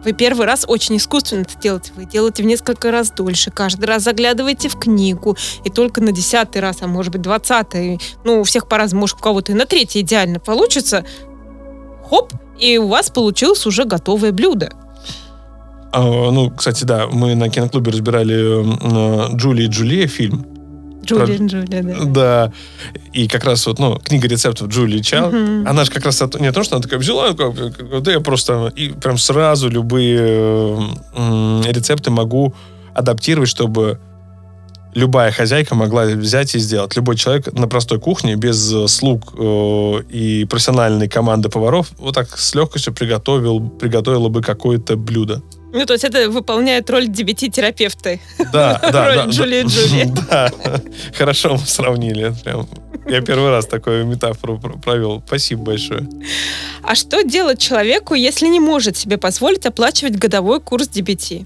Вы 0.06 0.14
первый 0.14 0.46
раз 0.46 0.66
очень 0.68 0.98
искусственно 0.98 1.42
это 1.42 1.58
делаете. 1.60 1.92
Вы 1.96 2.06
делаете 2.06 2.44
в 2.44 2.46
несколько 2.46 2.92
раз 2.92 3.10
дольше. 3.10 3.50
Каждый 3.50 3.86
раз 3.86 4.04
заглядываете 4.04 4.70
в 4.70 4.78
книгу. 4.78 5.36
И 5.64 5.72
только 5.72 6.00
на 6.00 6.12
десятый 6.12 6.62
раз, 6.62 6.78
а 6.82 6.88
может 6.88 7.12
быть 7.12 7.24
двадцатый, 7.24 8.00
ну, 8.24 8.42
у 8.42 8.44
всех 8.44 8.68
по-разному, 8.68 9.02
может, 9.02 9.18
у 9.18 9.22
кого-то 9.22 9.52
и 9.52 9.56
на 9.56 9.66
третий 9.66 10.02
идеально 10.02 10.40
получится. 10.40 11.04
Хоп, 12.08 12.32
и 12.60 12.78
у 12.78 12.88
вас 12.88 13.10
получилось 13.10 13.66
уже 13.66 13.86
готовое 13.86 14.32
блюдо. 14.32 14.72
А, 15.96 16.30
ну, 16.30 16.50
кстати, 16.50 16.84
да, 16.84 17.08
мы 17.08 17.36
на 17.36 17.50
киноклубе 17.50 17.90
разбирали 17.90 19.32
э, 19.32 19.36
Джули 19.38 19.64
и 19.64 19.68
Джулия 19.68 20.08
фильм. 20.08 20.46
Джулия, 21.06 21.38
Про... 21.38 21.46
Джулия, 21.46 21.84
да. 21.84 22.04
Да. 22.04 22.54
И 23.14 23.30
как 23.30 23.46
раз 23.46 23.66
вот, 23.66 23.80
ну, 23.80 23.98
книга 24.04 24.28
рецептов 24.28 24.68
Джулии 24.68 25.00
Чао, 25.00 25.30
угу. 25.30 25.38
она 25.66 25.86
же 25.86 25.92
как 25.92 26.04
раз 26.04 26.22
не 26.40 26.52
то, 26.52 26.64
что 26.64 26.76
она 26.76 26.84
такая 26.84 27.00
взяла, 27.00 27.32
да 27.32 28.12
я 28.12 28.20
просто 28.20 28.74
и 28.76 28.90
прям 28.90 29.18
сразу 29.18 29.70
любые 29.70 30.78
рецепты 31.66 32.12
могу 32.12 32.54
адаптировать, 32.94 33.50
чтобы 33.50 34.00
любая 34.96 35.32
хозяйка 35.32 35.76
могла 35.76 36.06
взять 36.06 36.56
и 36.56 36.60
сделать. 36.60 36.94
Любой 36.98 37.16
человек 37.16 37.54
на 37.54 37.70
простой 37.70 38.02
кухне, 38.02 38.36
без 38.36 38.74
слуг 38.92 39.34
э, 39.38 40.02
и 40.10 40.46
профессиональной 40.46 41.08
команды 41.08 41.48
поваров, 41.48 41.92
вот 41.98 42.16
так 42.16 42.38
с 42.38 42.54
легкостью 42.54 42.94
приготовил, 42.94 43.62
приготовила 43.62 44.28
бы 44.28 44.42
какое-то 44.42 44.98
блюдо. 44.98 45.42
Ну, 45.76 45.86
то 45.86 45.92
есть 45.92 46.06
это 46.06 46.30
выполняет 46.30 46.90
роль 46.90 47.10
DBT-терапевта. 47.10 48.18
Да, 48.54 48.80
да. 48.80 49.14
Роль 49.14 49.30
Джулии 49.30 49.64
да, 49.64 49.68
Джули. 49.68 50.14
Да, 50.30 50.52
хорошо 51.14 51.54
мы 51.54 51.60
сравнили. 51.60 52.34
Прям. 52.46 52.66
Я 53.10 53.20
первый 53.20 53.50
раз 53.50 53.66
такую 53.66 54.06
метафору 54.06 54.58
провел. 54.58 55.22
Спасибо 55.28 55.64
большое. 55.64 56.08
А 56.82 56.96
что 56.96 57.24
делать 57.24 57.60
человеку, 57.60 58.14
если 58.14 58.48
не 58.48 58.62
может 58.62 58.96
себе 58.96 59.18
позволить 59.18 59.66
оплачивать 59.66 60.16
годовой 60.16 60.62
курс 60.62 60.88
DBT? 60.88 61.46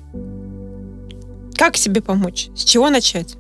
Как 1.56 1.76
себе 1.76 2.02
помочь? 2.02 2.50
С 2.56 2.64
чего 2.66 2.92
начать? 2.92 3.36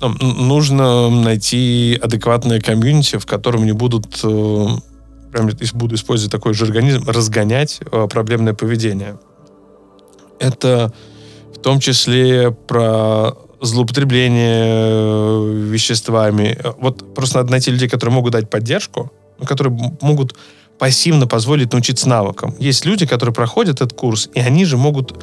Ну, 0.00 0.08
нужно 0.20 1.10
найти 1.10 1.98
адекватное 2.00 2.60
комьюнити, 2.60 3.18
в 3.18 3.26
котором 3.26 3.66
не 3.66 3.72
будут, 3.72 4.20
э, 4.22 4.66
прям 5.32 5.50
буду 5.72 5.96
использовать 5.96 6.30
такой 6.30 6.54
же 6.54 6.64
организм, 6.64 7.10
разгонять 7.10 7.80
э, 7.90 8.06
проблемное 8.08 8.54
поведение. 8.54 9.18
Это 10.40 10.92
в 11.54 11.58
том 11.58 11.78
числе 11.78 12.50
про 12.50 13.36
злоупотребление 13.60 14.66
э, 14.66 15.52
веществами. 15.70 16.58
Вот 16.78 17.14
просто 17.14 17.38
надо 17.38 17.50
найти 17.50 17.70
людей, 17.70 17.88
которые 17.88 18.14
могут 18.14 18.32
дать 18.32 18.50
поддержку, 18.50 19.12
которые 19.44 19.72
могут 20.00 20.34
пассивно 20.78 21.26
позволить 21.26 21.72
научиться 21.72 22.08
навыкам. 22.08 22.54
Есть 22.58 22.86
люди, 22.86 23.06
которые 23.06 23.34
проходят 23.34 23.76
этот 23.76 23.92
курс, 23.92 24.30
и 24.34 24.40
они 24.40 24.64
же 24.64 24.78
могут 24.78 25.22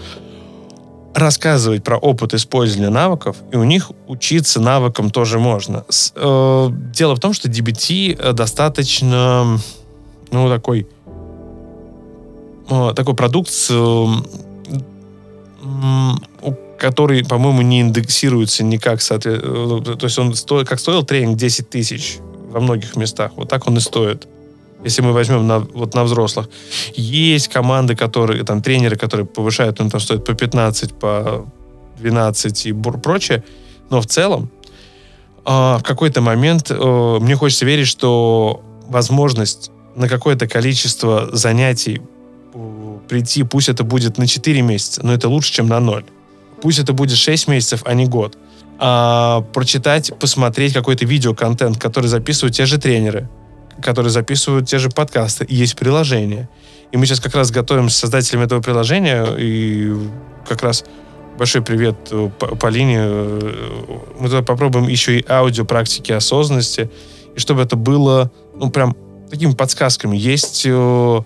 рассказывать 1.16 1.84
про 1.84 1.98
опыт 1.98 2.36
использования 2.36 2.90
навыков, 2.92 3.38
и 3.52 3.56
у 3.58 3.64
них 3.64 3.92
учиться 4.08 4.62
навыкам 4.62 5.10
тоже 5.10 5.40
можно. 5.40 5.84
С, 5.90 6.14
э, 6.16 6.70
дело 6.94 7.16
в 7.16 7.20
том, 7.20 7.34
что 7.34 7.50
DBT 7.50 8.20
э, 8.20 8.34
достаточно, 8.34 9.60
ну, 10.30 10.50
такой, 10.50 10.88
э, 12.70 12.94
такой 12.96 13.16
продукт 13.16 13.50
с 13.50 13.72
который, 16.78 17.26
по-моему, 17.26 17.62
не 17.62 17.82
индексируется 17.82 18.64
никак. 18.64 19.02
Соответственно, 19.02 19.82
то 19.82 20.06
есть 20.06 20.20
он 20.20 20.36
сто, 20.36 20.64
как 20.66 20.80
стоил 20.80 21.04
тренинг 21.04 21.38
10 21.38 21.70
тысяч 21.70 22.18
во 22.50 22.60
многих 22.60 22.96
местах, 22.96 23.32
вот 23.36 23.50
так 23.50 23.68
он 23.68 23.78
и 23.78 23.80
стоит. 23.80 24.28
Если 24.84 25.02
мы 25.02 25.12
возьмем 25.12 25.48
на, 25.48 25.60
вот 25.60 25.96
на 25.96 26.04
взрослых. 26.04 26.50
Есть 26.94 27.48
команды, 27.48 27.96
которые, 27.96 28.44
там, 28.44 28.62
тренеры, 28.62 28.96
которые 28.96 29.26
повышают, 29.26 29.82
он 29.82 29.90
там 29.90 30.00
стоит 30.00 30.24
по 30.24 30.34
15, 30.34 30.94
по 30.94 31.48
12 31.98 32.66
и 32.68 32.74
прочее. 32.74 33.44
Но 33.90 34.02
в 34.02 34.06
целом, 34.06 34.52
э, 35.46 35.50
в 35.50 35.82
какой-то 35.84 36.22
момент 36.22 36.68
э, 36.70 37.18
мне 37.20 37.36
хочется 37.36 37.66
верить, 37.66 37.88
что 37.88 38.62
возможность 38.88 39.72
на 39.96 40.08
какое-то 40.08 40.48
количество 40.48 41.30
занятий 41.34 42.02
прийти, 43.08 43.44
пусть 43.44 43.70
это 43.70 43.84
будет 43.84 44.18
на 44.18 44.28
4 44.28 44.62
месяца, 44.62 45.06
но 45.06 45.14
это 45.14 45.30
лучше, 45.30 45.54
чем 45.54 45.68
на 45.68 45.80
0. 45.80 46.06
Пусть 46.62 46.80
это 46.80 46.94
будет 46.94 47.18
6 47.18 47.48
месяцев, 47.48 47.82
а 47.86 47.94
не 47.94 48.06
год. 48.06 48.38
А, 48.80 49.42
прочитать, 49.54 50.12
посмотреть 50.20 50.74
какой-то 50.74 51.06
видеоконтент, 51.06 51.78
который 51.78 52.08
записывают 52.08 52.56
те 52.56 52.66
же 52.66 52.78
тренеры, 52.78 53.30
которые 53.82 54.12
записывают 54.12 54.68
те 54.68 54.78
же 54.78 54.90
подкасты. 54.90 55.46
И 55.46 55.56
есть 55.56 55.76
приложение. 55.76 56.50
И 56.92 56.98
мы 56.98 57.06
сейчас 57.06 57.20
как 57.20 57.36
раз 57.36 57.52
готовим 57.52 57.90
с 57.90 57.96
создателями 57.96 58.46
этого 58.46 58.62
приложения, 58.62 59.26
и 59.38 59.94
как 60.48 60.62
раз 60.64 60.86
большой 61.38 61.62
привет 61.62 61.96
э, 62.12 62.30
Полине. 62.60 63.00
Э, 63.00 64.00
мы 64.20 64.30
туда 64.30 64.42
попробуем 64.42 64.88
еще 64.88 65.20
и 65.20 65.26
аудио 65.28 65.66
практики 65.66 66.12
осознанности, 66.12 66.90
и 67.36 67.40
чтобы 67.40 67.62
это 67.62 67.76
было, 67.76 68.32
ну, 68.56 68.70
прям 68.70 68.96
такими 69.30 69.54
подсказками. 69.54 70.18
Есть 70.18 70.64
э, 70.66 71.22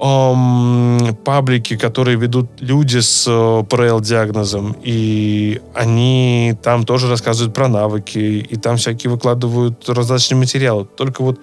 эм, 0.00 1.16
паблики, 1.24 1.76
которые 1.76 2.16
ведут 2.16 2.48
люди 2.60 2.98
с 2.98 3.26
э, 3.26 3.64
ПРЛ-диагнозом, 3.68 4.76
и 4.82 5.60
они 5.74 6.54
там 6.62 6.84
тоже 6.84 7.08
рассказывают 7.08 7.54
про 7.54 7.68
навыки, 7.68 8.18
и 8.18 8.56
там 8.56 8.76
всякие 8.76 9.10
выкладывают 9.10 9.88
различные 9.88 10.38
материалы. 10.38 10.84
Только 10.84 11.22
вот 11.22 11.40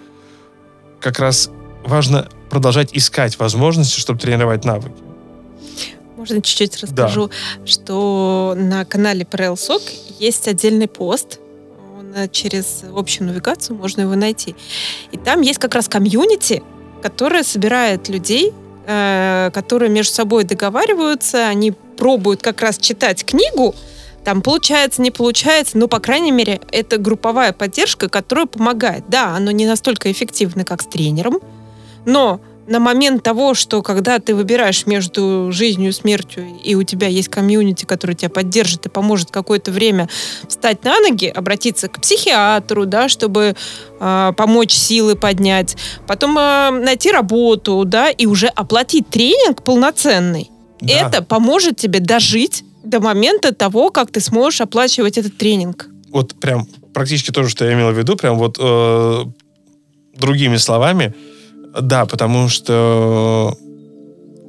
как 0.99 1.19
раз 1.19 1.49
важно 1.85 2.27
продолжать 2.49 2.89
искать 2.93 3.37
возможности, 3.39 3.99
чтобы 3.99 4.19
тренировать 4.19 4.65
навыки. 4.65 4.95
Можно 6.15 6.41
чуть-чуть 6.41 6.81
расскажу, 6.81 7.27
да. 7.27 7.67
что 7.67 8.53
на 8.55 8.85
канале 8.85 9.25
ПРЛ 9.25 9.57
СОК 9.57 9.81
есть 10.19 10.47
отдельный 10.47 10.87
пост, 10.87 11.39
он 11.97 12.13
э, 12.15 12.29
через 12.29 12.83
общую 12.95 13.27
навигацию 13.27 13.75
можно 13.75 14.01
его 14.01 14.15
найти. 14.15 14.55
И 15.11 15.17
там 15.17 15.41
есть 15.41 15.59
как 15.59 15.75
раз 15.75 15.89
комьюнити, 15.89 16.63
которая 17.03 17.43
собирает 17.43 18.07
людей, 18.07 18.53
э, 18.87 19.51
которые 19.53 19.89
между 19.89 20.13
собой 20.13 20.45
договариваются, 20.45 21.47
они 21.47 21.71
пробуют 21.71 22.41
как 22.41 22.61
раз 22.61 22.77
читать 22.77 23.25
книгу, 23.25 23.75
Там 24.23 24.41
получается, 24.41 25.01
не 25.01 25.11
получается, 25.11 25.77
но, 25.77 25.89
по 25.89 25.99
крайней 25.99 26.31
мере, 26.31 26.61
это 26.71 26.97
групповая 26.97 27.51
поддержка, 27.51 28.07
которая 28.07 28.45
помогает. 28.45 29.03
Да, 29.09 29.35
оно 29.35 29.51
не 29.51 29.65
настолько 29.65 30.09
эффективно, 30.09 30.63
как 30.63 30.81
с 30.81 30.85
тренером, 30.85 31.41
но 32.05 32.39
на 32.67 32.79
момент 32.79 33.23
того, 33.23 33.53
что 33.53 33.81
когда 33.81 34.19
ты 34.19 34.33
выбираешь 34.35 34.85
между 34.85 35.49
жизнью 35.51 35.89
и 35.89 35.91
смертью, 35.91 36.47
и 36.63 36.75
у 36.75 36.83
тебя 36.83 37.07
есть 37.07 37.29
комьюнити, 37.29 37.85
который 37.85 38.15
тебя 38.15 38.29
поддержит 38.29 38.85
и 38.85 38.89
поможет 38.89 39.31
какое-то 39.31 39.71
время 39.71 40.09
встать 40.47 40.83
на 40.83 40.99
ноги, 40.99 41.25
обратиться 41.25 41.87
к 41.87 41.99
психиатру, 42.01 42.85
да, 42.85 43.09
чтобы 43.09 43.55
э, 43.99 44.33
помочь 44.37 44.71
силы 44.71 45.15
поднять, 45.15 45.75
потом 46.07 46.37
э, 46.37 46.69
найти 46.71 47.11
работу, 47.11 47.83
да, 47.85 48.09
и 48.09 48.25
уже 48.25 48.47
оплатить 48.47 49.09
тренинг 49.09 49.63
полноценный. 49.63 50.49
Да. 50.79 50.93
Это 50.93 51.23
поможет 51.23 51.77
тебе 51.77 51.99
дожить 51.99 52.63
до 52.83 52.99
момента 52.99 53.53
того, 53.53 53.89
как 53.89 54.11
ты 54.11 54.19
сможешь 54.19 54.61
оплачивать 54.61 55.17
этот 55.17 55.37
тренинг. 55.37 55.87
Вот 56.09 56.35
прям 56.35 56.67
практически 56.93 57.31
то 57.31 57.43
же, 57.43 57.49
что 57.49 57.65
я 57.65 57.73
имел 57.73 57.91
в 57.91 57.97
виду, 57.97 58.15
прям 58.15 58.37
вот 58.37 58.57
э, 58.59 59.23
другими 60.15 60.57
словами, 60.57 61.13
да, 61.81 62.05
потому 62.05 62.49
что 62.49 63.57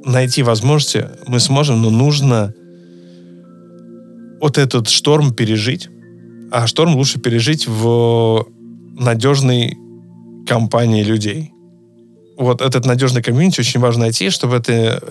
найти 0.03 0.43
возможности 0.43 1.09
мы 1.27 1.39
сможем, 1.39 1.81
но 1.81 1.89
нужно 1.89 2.53
вот 4.39 4.57
этот 4.57 4.89
шторм 4.89 5.33
пережить. 5.33 5.89
А 6.51 6.67
шторм 6.67 6.95
лучше 6.95 7.19
пережить 7.19 7.67
в 7.67 8.45
надежной 8.97 9.77
компании 10.47 11.03
людей. 11.03 11.51
Вот 12.37 12.61
этот 12.61 12.85
надежный 12.85 13.23
комьюнити 13.23 13.59
очень 13.61 13.79
важно 13.79 14.01
найти, 14.01 14.29
чтобы 14.29 14.57
это 14.57 15.01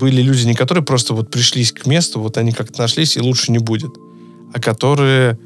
были 0.00 0.22
люди, 0.22 0.46
не 0.46 0.54
которые 0.54 0.84
просто 0.84 1.14
вот 1.14 1.30
пришлись 1.30 1.72
к 1.72 1.86
месту, 1.86 2.20
вот 2.20 2.36
они 2.36 2.52
как-то 2.52 2.80
нашлись, 2.80 3.16
и 3.16 3.20
лучше 3.20 3.52
не 3.52 3.58
будет, 3.58 3.90
а 4.52 4.60
которые 4.60 5.38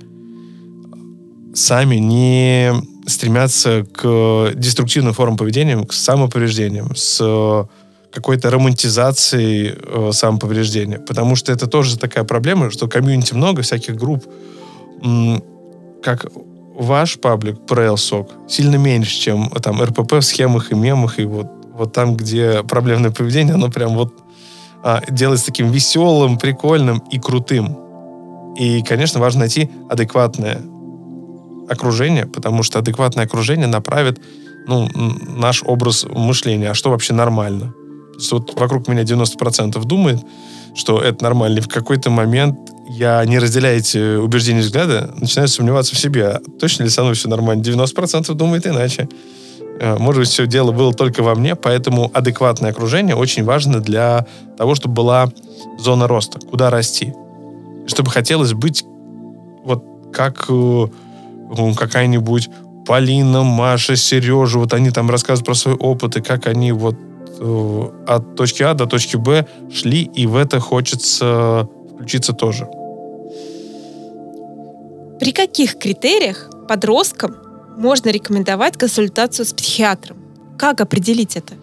сами 1.55 1.97
не 1.97 2.73
стремятся 3.07 3.85
к 3.93 4.53
деструктивным 4.55 5.13
формам 5.13 5.37
поведения, 5.37 5.85
к 5.85 5.93
самоповреждениям, 5.93 6.95
с 6.95 7.69
какой-то 8.13 8.51
романтизацией 8.51 9.75
э, 9.75 10.11
самоповреждения. 10.13 10.99
Потому 10.99 11.35
что 11.35 11.51
это 11.51 11.67
тоже 11.67 11.99
такая 11.99 12.25
проблема, 12.25 12.71
что 12.71 12.87
комьюнити 12.87 13.35
много, 13.35 13.63
всяких 13.63 13.97
групп. 13.97 14.25
М, 15.03 15.43
как 16.03 16.27
ваш 16.75 17.19
паблик, 17.19 17.59
PrailSoc, 17.67 18.49
сильно 18.49 18.77
меньше, 18.77 19.19
чем 19.19 19.49
там 19.51 19.83
РПП 19.83 20.13
в 20.13 20.23
схемах 20.23 20.73
и 20.73 20.75
мемах, 20.75 21.19
и 21.19 21.25
вот, 21.25 21.47
вот 21.73 21.93
там, 21.93 22.17
где 22.17 22.63
проблемное 22.63 23.11
поведение, 23.11 23.55
оно 23.55 23.71
прям 23.71 23.95
вот 23.95 24.13
а, 24.83 25.01
делается 25.09 25.47
таким 25.47 25.71
веселым, 25.71 26.39
прикольным 26.39 26.99
и 27.11 27.19
крутым. 27.19 27.79
И, 28.59 28.83
конечно, 28.83 29.21
важно 29.21 29.41
найти 29.41 29.71
адекватное 29.89 30.61
окружение, 31.73 32.27
потому 32.27 32.63
что 32.63 32.79
адекватное 32.79 33.25
окружение 33.25 33.67
направит 33.67 34.21
ну, 34.67 34.89
наш 34.95 35.63
образ 35.65 36.05
мышления. 36.05 36.71
А 36.71 36.75
что 36.75 36.91
вообще 36.91 37.15
нормально? 37.15 37.75
То 38.13 38.19
есть 38.19 38.33
вот 38.33 38.61
вокруг 38.61 38.89
меня 38.89 39.03
90% 39.03 39.83
думает, 39.85 40.21
что 40.75 41.01
это 41.01 41.25
нормально. 41.25 41.59
И 41.59 41.63
в 41.63 41.69
какой-то 41.69 42.11
момент 42.11 42.59
я, 42.89 43.25
не 43.25 43.39
разделяя 43.39 43.77
эти 43.77 44.17
убеждения 44.17 44.61
и 44.61 44.63
взгляды, 44.63 45.09
начинаю 45.17 45.49
сомневаться 45.49 45.95
в 45.95 45.99
себе. 45.99 46.29
А 46.29 46.41
точно 46.61 46.85
ли 46.85 46.91
со 46.91 47.03
мной 47.03 47.15
все 47.15 47.29
нормально? 47.29 47.63
90% 47.63 48.33
думает 48.35 48.67
иначе. 48.67 49.09
Э, 49.81 49.97
может 49.99 50.21
быть, 50.21 50.29
все 50.29 50.47
дело 50.47 50.73
было 50.73 50.93
только 50.93 51.23
во 51.23 51.35
мне, 51.35 51.55
поэтому 51.57 52.11
адекватное 52.13 52.71
окружение 52.71 53.17
очень 53.17 53.45
важно 53.45 53.81
для 53.81 54.27
того, 54.57 54.75
чтобы 54.75 54.95
была 54.95 55.33
зона 55.79 56.07
роста, 56.07 56.39
куда 56.39 56.71
расти. 56.71 57.13
Чтобы 57.87 58.11
хотелось 58.11 58.53
быть 58.53 58.85
вот 59.65 59.85
как 60.13 60.47
э, 60.49 60.87
какая-нибудь 61.77 62.49
Полина, 62.87 63.43
Маша, 63.43 63.97
Сережа, 63.97 64.59
вот 64.59 64.73
они 64.75 64.91
там 64.91 65.11
рассказывают 65.11 65.47
про 65.47 65.55
свой 65.55 65.75
опыт 65.75 66.17
и 66.17 66.21
как 66.21 66.47
они 66.47 66.73
вот 66.73 66.97
э, 67.39 67.91
от 68.07 68.35
точки 68.35 68.63
А 68.63 68.75
до 68.75 68.87
точки 68.87 69.17
Б 69.17 69.47
шли, 69.73 70.03
и 70.03 70.27
в 70.27 70.37
это 70.37 70.59
хочется 70.61 71.69
включиться 71.95 72.33
тоже. 72.33 72.69
При 75.21 75.33
каких 75.33 75.79
критериях 75.79 76.51
подросткам 76.67 77.37
можно 77.77 78.11
рекомендовать 78.11 78.77
консультацию 78.77 79.47
с 79.47 79.53
психиатром? 79.53 80.17
Как 80.59 80.81
определить 80.81 81.37
это? 81.37 81.55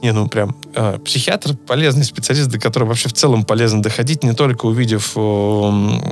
Не, 0.00 0.12
ну 0.12 0.28
прям 0.28 0.54
э, 0.74 0.98
психиатр 1.04 1.56
полезный 1.56 2.04
специалист, 2.04 2.48
до 2.48 2.60
которого 2.60 2.90
вообще 2.90 3.08
в 3.08 3.14
целом 3.14 3.44
полезно 3.44 3.82
доходить, 3.82 4.22
не 4.22 4.32
только 4.32 4.66
увидев 4.66 5.12
э, 5.16 5.20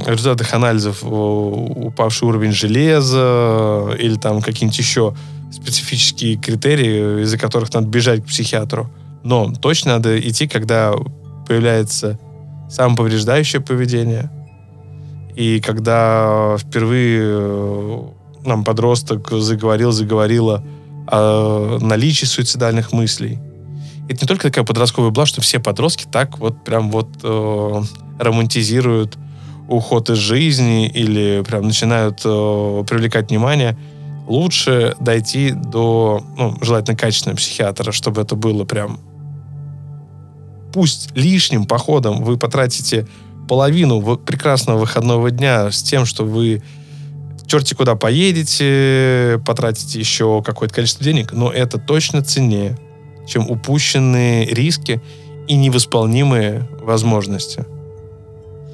результатах 0.07 0.53
анализов 0.55 1.05
э, 1.05 1.07
упавший 1.07 2.27
уровень 2.27 2.53
железа 2.53 3.95
или 3.99 4.17
там 4.17 4.43
какие-нибудь 4.43 4.79
еще 4.79 5.15
специфические 5.53 6.37
критерии, 6.37 7.23
из-за 7.23 7.39
которых 7.39 7.73
надо 7.73 7.87
бежать 7.87 8.25
к 8.25 8.27
психиатру. 8.27 8.91
Но 9.23 9.53
точно 9.53 9.95
надо 9.95 10.19
идти, 10.21 10.49
когда 10.49 10.93
появляется 11.47 12.19
самоповреждающее 12.69 13.63
поведение, 13.63 14.31
и 15.37 15.61
когда 15.61 16.57
впервые 16.59 17.21
э, 17.23 18.03
нам 18.45 18.65
подросток 18.65 19.31
заговорил, 19.31 19.93
заговорила 19.93 20.65
о 21.07 21.79
наличии 21.81 22.25
суицидальных 22.25 22.93
мыслей, 22.93 23.39
это 24.09 24.25
не 24.25 24.29
только 24.29 24.45
такая 24.49 24.65
подростковая 24.65 25.11
блажь, 25.11 25.29
что 25.29 25.41
все 25.41 25.59
подростки 25.59 26.07
так 26.11 26.39
вот 26.39 26.65
прям 26.65 26.91
вот 26.91 27.09
э, 27.23 27.83
романтизируют 28.19 29.17
уход 29.69 30.11
из 30.11 30.19
жизни 30.19 30.89
или 30.89 31.43
прям 31.47 31.67
начинают 31.67 32.21
э, 32.25 32.85
привлекать 32.89 33.31
внимание. 33.31 33.77
Лучше 34.27 34.97
дойти 35.01 35.51
до, 35.51 36.25
ну, 36.37 36.57
желательно 36.61 36.97
качественного 36.97 37.37
психиатра, 37.37 37.93
чтобы 37.93 38.23
это 38.23 38.35
было 38.35 38.65
прям 38.65 39.01
пусть 40.77 41.09
лишним 41.15 41.65
походом 41.65 42.23
вы 42.23 42.37
потратите 42.37 43.09
половину 43.49 44.19
прекрасного 44.19 44.81
выходного 44.81 45.31
дня 45.31 45.71
с 45.71 45.83
тем, 45.83 46.05
что 46.05 46.23
вы 46.23 46.63
черти 47.47 47.73
куда 47.73 47.95
поедете, 47.95 49.41
потратите 49.47 49.99
еще 49.99 50.43
какое-то 50.45 50.75
количество 50.75 51.03
денег, 51.03 51.33
но 51.33 51.51
это 51.51 51.79
точно 51.79 52.23
ценнее 52.23 52.79
чем 53.27 53.51
упущенные 53.51 54.47
риски 54.47 55.01
и 55.49 55.57
невосполнимые 55.57 56.69
возможности. 56.81 57.65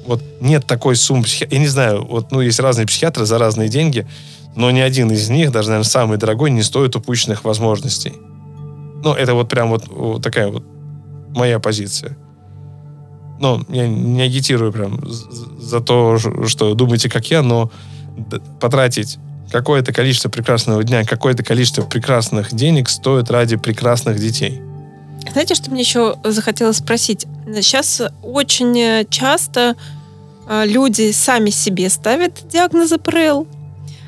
Вот 0.05 0.21
нет 0.41 0.65
такой 0.65 0.95
суммы. 0.95 1.25
Я 1.49 1.59
не 1.59 1.67
знаю, 1.67 2.05
вот, 2.05 2.31
ну, 2.31 2.41
есть 2.41 2.59
разные 2.59 2.85
психиатры 2.85 3.25
за 3.25 3.37
разные 3.37 3.69
деньги, 3.69 4.07
но 4.55 4.69
ни 4.71 4.79
один 4.79 5.11
из 5.11 5.29
них, 5.29 5.51
даже, 5.51 5.69
наверное, 5.69 5.89
самый 5.89 6.17
дорогой, 6.17 6.51
не 6.51 6.61
стоит 6.61 6.95
упущенных 6.95 7.43
возможностей. 7.43 8.13
Ну, 9.03 9.13
это 9.13 9.33
вот 9.33 9.49
прям 9.49 9.69
вот, 9.69 9.87
вот 9.87 10.21
такая 10.21 10.49
вот 10.49 10.63
моя 11.35 11.59
позиция. 11.59 12.17
Ну, 13.39 13.61
я 13.69 13.87
не 13.87 14.21
агитирую 14.21 14.71
прям 14.71 15.01
за 15.05 15.79
то, 15.79 16.17
что 16.17 16.73
думаете, 16.75 17.09
как 17.09 17.29
я, 17.29 17.41
но 17.41 17.71
потратить 18.59 19.17
какое-то 19.51 19.93
количество 19.93 20.29
прекрасного 20.29 20.83
дня, 20.83 21.03
какое-то 21.05 21.43
количество 21.43 21.83
прекрасных 21.83 22.53
денег 22.53 22.89
стоит 22.89 23.29
ради 23.29 23.55
прекрасных 23.55 24.19
детей. 24.19 24.61
Знаете, 25.31 25.55
что 25.55 25.71
мне 25.71 25.81
еще 25.81 26.17
захотелось 26.23 26.77
спросить? 26.77 27.25
Сейчас 27.45 28.01
очень 28.21 29.07
часто 29.09 29.75
а, 30.47 30.65
люди 30.65 31.11
сами 31.11 31.49
себе 31.49 31.89
ставят 31.89 32.47
диагнозы 32.47 32.97
ПРЛ, 32.97 33.47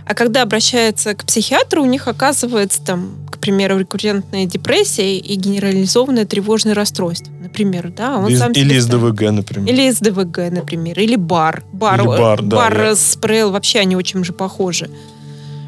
а 0.06 0.14
когда 0.14 0.44
обращаются 0.44 1.16
к 1.16 1.26
психиатру, 1.26 1.82
у 1.82 1.86
них 1.86 2.08
оказывается 2.08 2.82
там, 2.84 3.16
к 3.32 3.40
примеру, 3.40 3.80
рекуррентная 3.80 4.46
депрессия 4.46 5.18
и 5.18 5.36
генерализованное 5.36 6.26
тревожное 6.26 6.76
расстройство, 6.76 7.34
например, 7.42 7.92
да, 7.96 8.18
он 8.18 8.28
из, 8.28 8.40
сам 8.40 8.52
или 8.52 8.76
из 8.76 8.86
ДВГ, 8.86 9.22
например. 9.32 9.74
Или 9.74 9.90
из 9.90 10.00
ДВГ, 10.00 10.52
например, 10.52 11.00
или 11.00 11.16
бар, 11.16 11.64
бар, 11.72 12.00
или 12.02 12.08
бар, 12.08 12.42
да, 12.44 12.56
бар 12.56 12.82
я... 12.84 12.96
с 12.96 13.18
ПРЛ 13.20 13.52
вообще 13.52 13.80
они 13.80 13.96
очень 13.96 14.24
же 14.24 14.34
похожи. 14.34 14.90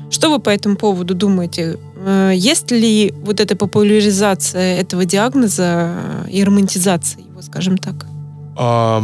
Что 0.10 0.32
вы 0.32 0.40
по 0.40 0.50
этому 0.50 0.78
поводу 0.78 1.16
думаете? 1.16 1.78
Э, 1.98 2.32
есть 2.34 2.72
ли 2.72 3.14
вот 3.24 3.40
эта 3.40 3.56
популяризация 3.56 4.80
этого 4.80 5.06
диагноза 5.06 5.96
и 6.30 6.44
романтизация 6.44 7.24
его, 7.24 7.42
скажем 7.42 7.78
так? 7.78 8.06
А, 8.56 9.04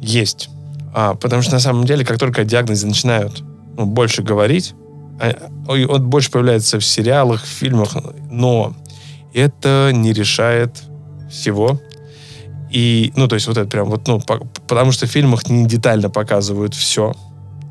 есть. 0.00 0.50
А, 0.92 1.14
потому 1.14 1.42
что 1.42 1.52
на 1.52 1.60
самом 1.60 1.84
деле, 1.84 2.04
как 2.04 2.18
только 2.18 2.42
о 2.42 2.44
диагнозе 2.44 2.86
начинают 2.86 3.42
ну, 3.76 3.86
больше 3.86 4.22
говорить, 4.22 4.74
а, 5.20 5.50
он 5.68 6.08
больше 6.08 6.30
появляется 6.30 6.80
в 6.80 6.84
сериалах, 6.84 7.44
в 7.44 7.48
фильмах, 7.48 7.96
но 8.30 8.74
это 9.32 9.90
не 9.94 10.12
решает 10.12 10.82
всего. 11.30 11.80
И, 12.70 13.12
ну, 13.16 13.28
то 13.28 13.34
есть 13.34 13.46
вот 13.46 13.56
это 13.56 13.68
прям 13.68 13.88
вот, 13.88 14.06
ну, 14.08 14.20
по, 14.20 14.38
потому 14.66 14.92
что 14.92 15.06
в 15.06 15.10
фильмах 15.10 15.48
не 15.48 15.66
детально 15.66 16.10
показывают 16.10 16.74
все 16.74 17.14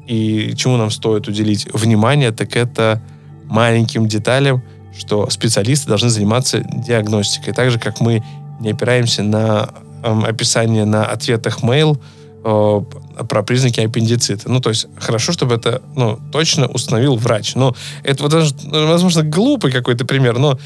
и 0.10 0.56
чему 0.56 0.78
нам 0.78 0.90
стоит 0.90 1.28
уделить 1.28 1.72
внимание, 1.72 2.32
так 2.32 2.56
это 2.56 3.00
маленьким 3.46 4.08
деталям, 4.08 4.64
что 4.98 5.30
специалисты 5.30 5.88
должны 5.88 6.10
заниматься 6.10 6.62
диагностикой. 6.62 7.54
Так 7.54 7.70
же, 7.70 7.78
как 7.78 8.02
мы 8.02 8.24
не 8.60 8.72
опираемся 8.72 9.22
на 9.22 9.70
э, 10.02 10.22
описание 10.28 10.86
на 10.86 11.06
ответах 11.06 11.60
mail, 11.60 12.00
э, 12.44 12.82
про 13.24 13.44
признаки 13.44 13.82
аппендицита. 13.82 14.50
Ну, 14.50 14.60
то 14.62 14.70
есть, 14.70 14.88
хорошо, 14.98 15.32
чтобы 15.32 15.54
это, 15.54 15.84
ну, 15.96 16.18
точно 16.32 16.66
установил 16.66 17.16
врач. 17.16 17.54
Ну, 17.54 17.76
это, 18.04 18.24
вот 18.24 18.34
возможно, 18.64 19.22
глупый 19.22 19.72
какой-то 19.72 20.06
пример, 20.06 20.40
но 20.40 20.58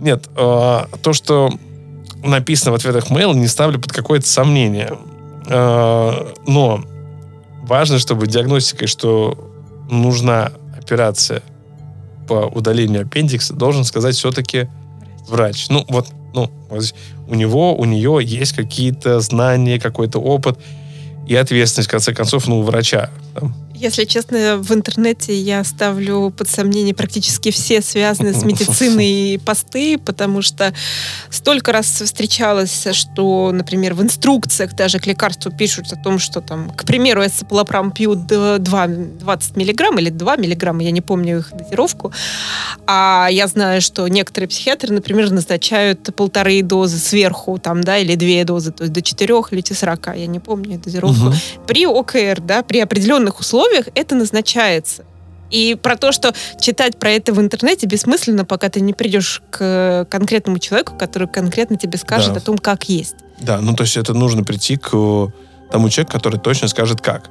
нет, 0.00 0.26
э, 0.34 0.84
то, 1.02 1.12
что 1.12 1.50
написано 2.24 2.72
в 2.72 2.76
ответах 2.76 3.10
mail, 3.10 3.34
не 3.34 3.46
ставлю 3.46 3.78
под 3.78 3.92
какое-то 3.92 4.26
сомнение. 4.26 4.96
Э, 5.48 6.32
но 6.46 6.82
важно, 7.66 7.98
чтобы 7.98 8.26
диагностикой, 8.26 8.88
что 8.88 9.52
нужна 9.90 10.52
операция 10.76 11.42
по 12.28 12.46
удалению 12.46 13.02
аппендикса, 13.02 13.54
должен 13.54 13.84
сказать 13.84 14.16
все-таки 14.16 14.68
врач. 15.28 15.68
Ну, 15.68 15.84
вот, 15.88 16.08
ну, 16.34 16.50
у 17.28 17.34
него, 17.34 17.76
у 17.76 17.84
нее 17.84 18.20
есть 18.22 18.52
какие-то 18.52 19.20
знания, 19.20 19.80
какой-то 19.80 20.18
опыт 20.18 20.58
и 21.26 21.34
ответственность, 21.34 21.88
в 21.88 21.90
конце 21.90 22.14
концов, 22.14 22.46
ну, 22.46 22.60
у 22.60 22.62
врача. 22.62 23.10
Там, 23.34 23.54
если 23.76 24.04
честно, 24.04 24.56
в 24.56 24.72
интернете 24.72 25.38
я 25.38 25.62
ставлю 25.64 26.30
под 26.30 26.48
сомнение 26.48 26.94
практически 26.94 27.50
все 27.50 27.82
связанные 27.82 28.32
с 28.32 28.44
медициной 28.44 29.40
посты, 29.44 29.98
потому 29.98 30.42
что 30.42 30.72
столько 31.30 31.72
раз 31.72 31.86
встречалось, 31.86 32.88
что, 32.92 33.50
например, 33.52 33.94
в 33.94 34.02
инструкциях 34.02 34.74
даже 34.74 34.98
к 34.98 35.06
лекарству 35.06 35.52
пишут 35.52 35.92
о 35.92 35.96
том, 35.96 36.18
что 36.18 36.40
там, 36.40 36.70
к 36.70 36.84
примеру, 36.84 37.24
эсцеполопрам 37.24 37.90
пьют 37.92 38.26
2, 38.26 38.58
20 38.86 39.56
миллиграмм 39.56 39.98
или 39.98 40.10
2 40.10 40.36
миллиграмма, 40.36 40.82
я 40.82 40.90
не 40.90 41.02
помню 41.02 41.38
их 41.38 41.52
дозировку, 41.52 42.12
а 42.86 43.28
я 43.30 43.46
знаю, 43.46 43.80
что 43.80 44.08
некоторые 44.08 44.48
психиатры, 44.48 44.92
например, 44.92 45.30
назначают 45.30 46.14
полторы 46.16 46.62
дозы 46.62 46.98
сверху, 46.98 47.58
там, 47.58 47.84
да, 47.84 47.98
или 47.98 48.14
две 48.14 48.44
дозы, 48.44 48.72
то 48.72 48.84
есть 48.84 48.92
до 48.92 49.02
4 49.02 49.34
или 49.50 49.60
до 49.60 49.74
40, 49.74 50.16
я 50.16 50.26
не 50.26 50.40
помню 50.40 50.78
дозировку. 50.78 51.26
Угу. 51.26 51.34
При 51.66 51.86
ОКР, 51.86 52.40
да, 52.40 52.62
при 52.62 52.80
определенных 52.80 53.40
условиях 53.40 53.65
условиях 53.66 53.88
это 53.94 54.14
назначается. 54.14 55.04
И 55.50 55.76
про 55.80 55.96
то, 55.96 56.10
что 56.10 56.34
читать 56.60 56.98
про 56.98 57.10
это 57.10 57.32
в 57.32 57.40
интернете 57.40 57.86
бессмысленно, 57.86 58.44
пока 58.44 58.68
ты 58.68 58.80
не 58.80 58.92
придешь 58.92 59.42
к 59.50 60.06
конкретному 60.10 60.58
человеку, 60.58 60.94
который 60.98 61.28
конкретно 61.28 61.76
тебе 61.76 61.98
скажет 61.98 62.32
да. 62.32 62.40
о 62.40 62.42
том, 62.42 62.58
как 62.58 62.88
есть. 62.88 63.16
Да, 63.40 63.60
ну 63.60 63.74
то 63.74 63.84
есть 63.84 63.96
это 63.96 64.12
нужно 64.12 64.42
прийти 64.42 64.76
к 64.76 64.90
тому 65.70 65.88
человеку, 65.88 66.12
который 66.12 66.40
точно 66.40 66.66
скажет 66.68 67.00
как. 67.00 67.30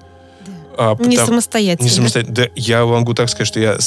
Да. 0.77 0.91
А, 0.91 1.03
не 1.03 1.17
самостоятельно. 1.17 1.85
Не 1.85 1.93
самостоятельно. 1.93 2.35
Да, 2.35 2.47
я 2.55 2.85
могу 2.85 3.13
так 3.13 3.29
сказать, 3.29 3.47
что 3.47 3.59
я, 3.59 3.77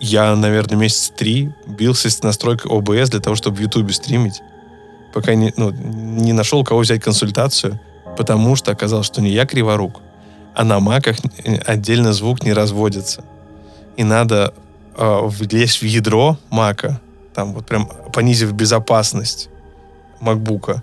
я, 0.00 0.34
наверное, 0.34 0.76
месяц 0.76 1.12
три 1.16 1.52
бился 1.66 2.10
с 2.10 2.22
настройкой 2.24 2.72
ОБС 2.76 3.10
для 3.10 3.20
того, 3.20 3.36
чтобы 3.36 3.58
в 3.58 3.60
Ютубе 3.60 3.92
стримить, 3.92 4.42
пока 5.14 5.34
не, 5.34 5.52
ну, 5.56 5.70
не 5.70 6.32
нашел, 6.32 6.64
кого 6.64 6.80
взять 6.80 7.00
консультацию, 7.00 7.78
потому 8.16 8.56
что 8.56 8.72
оказалось, 8.72 9.06
что 9.06 9.20
не 9.22 9.30
я 9.30 9.46
криворук, 9.46 10.00
а 10.60 10.64
на 10.64 10.78
маках 10.78 11.16
отдельно 11.66 12.12
звук 12.12 12.42
не 12.44 12.52
разводится. 12.52 13.24
И 13.96 14.04
надо 14.04 14.52
э, 14.94 15.18
влезть 15.22 15.80
в 15.80 15.86
ядро 15.86 16.36
мака, 16.50 17.00
там 17.34 17.54
вот 17.54 17.64
прям 17.64 17.88
понизив 18.12 18.52
безопасность 18.52 19.48
макбука, 20.20 20.82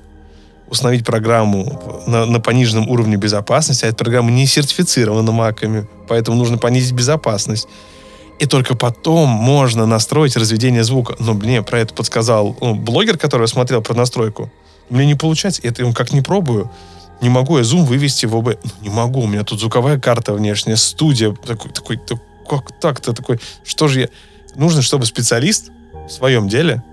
установить 0.68 1.06
программу 1.06 2.04
на, 2.08 2.26
на 2.26 2.40
пониженном 2.40 2.90
уровне 2.90 3.18
безопасности, 3.18 3.86
а 3.86 3.90
эта 3.90 3.98
программа 3.98 4.32
не 4.32 4.48
сертифицирована 4.48 5.32
маками, 5.32 5.88
поэтому 6.08 6.38
нужно 6.38 6.58
понизить 6.58 6.94
безопасность. 6.94 7.68
И 8.40 8.48
только 8.48 8.76
потом 8.76 9.30
можно 9.30 9.86
настроить 9.86 10.36
разведение 10.38 10.84
звука. 10.84 11.16
Но 11.20 11.36
мне 11.36 11.62
про 11.62 11.82
это 11.82 11.94
подсказал 11.94 12.58
ну, 12.62 12.74
блогер, 12.74 13.20
который 13.20 13.48
смотрел 13.48 13.84
про 13.84 13.94
настройку. 13.94 14.52
Мне 14.90 15.06
не 15.06 15.13
получается. 15.13 15.62
Это 15.63 15.84
я 15.84 15.94
как 15.94 16.13
не 16.13 16.22
пробую. 16.22 16.72
Не 17.22 17.30
могу 17.30 17.58
я 17.58 17.64
зум 17.64 17.86
вывести 17.86 18.26
в 18.26 18.36
ОБ. 18.36 18.58
Ну, 18.64 18.72
не 18.82 18.90
могу, 18.90 19.22
у 19.22 19.28
меня 19.28 19.44
тут 19.44 19.60
звуковая 19.60 20.00
карта 20.00 20.34
внешняя, 20.34 20.76
студия. 20.76 21.34
Такой, 21.34 21.72
такой, 21.72 21.98
такой 21.98 22.22
как 22.48 22.72
так-то 22.80 23.14
такой? 23.14 23.40
Что 23.64 23.88
же 23.88 24.02
я... 24.02 24.10
Нужно, 24.56 24.82
чтобы 24.82 25.06
специалист 25.06 25.72
в 26.08 26.10
своем 26.10 26.48
деле 26.48 26.84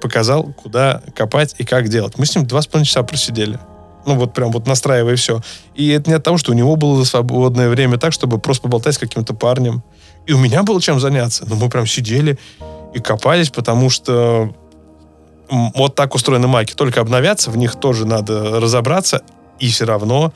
показал, 0.00 0.44
куда 0.44 1.02
копать 1.14 1.54
и 1.58 1.64
как 1.64 1.88
делать. 1.88 2.18
Мы 2.18 2.26
с 2.26 2.34
ним 2.34 2.46
два 2.46 2.62
с 2.62 2.66
половиной 2.66 2.86
часа 2.86 3.02
просидели. 3.02 3.58
Ну, 4.04 4.16
вот 4.16 4.34
прям 4.34 4.50
вот 4.50 4.66
настраивая 4.66 5.14
все. 5.16 5.42
И 5.74 5.88
это 5.88 6.10
не 6.10 6.16
от 6.16 6.24
того, 6.24 6.38
что 6.38 6.50
у 6.52 6.54
него 6.54 6.74
было 6.76 7.04
свободное 7.04 7.68
время 7.68 7.98
так, 7.98 8.12
чтобы 8.12 8.38
просто 8.38 8.64
поболтать 8.64 8.94
с 8.94 8.98
каким-то 8.98 9.34
парнем. 9.34 9.82
И 10.26 10.32
у 10.32 10.38
меня 10.38 10.62
было 10.62 10.80
чем 10.80 10.98
заняться. 10.98 11.44
Но 11.46 11.54
мы 11.54 11.68
прям 11.68 11.86
сидели 11.86 12.38
и 12.94 12.98
копались, 12.98 13.50
потому 13.50 13.90
что 13.90 14.54
вот 15.52 15.94
так 15.94 16.14
устроены 16.14 16.48
майки. 16.48 16.72
Только 16.74 17.00
обновятся, 17.00 17.50
в 17.50 17.56
них 17.56 17.76
тоже 17.76 18.06
надо 18.06 18.60
разобраться, 18.60 19.22
и 19.58 19.68
все 19.68 19.84
равно 19.84 20.32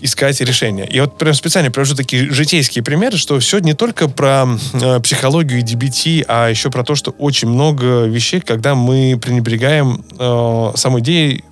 искать 0.00 0.40
решения. 0.40 0.84
И 0.84 0.98
вот 1.00 1.16
прям 1.16 1.32
специально 1.34 1.70
привожу 1.70 1.94
такие 1.94 2.30
житейские 2.32 2.82
примеры, 2.82 3.16
что 3.16 3.38
все 3.38 3.60
не 3.60 3.74
только 3.74 4.08
про 4.08 4.46
э, 4.72 5.00
психологию 5.00 5.60
и 5.60 5.62
DBT, 5.62 6.24
а 6.26 6.48
еще 6.48 6.70
про 6.70 6.82
то, 6.82 6.96
что 6.96 7.12
очень 7.12 7.48
много 7.48 8.04
вещей, 8.04 8.40
когда 8.40 8.74
мы 8.74 9.18
пренебрегаем 9.22 10.04
э, 10.18 10.76
самой 10.76 11.02
идеей, 11.02 11.44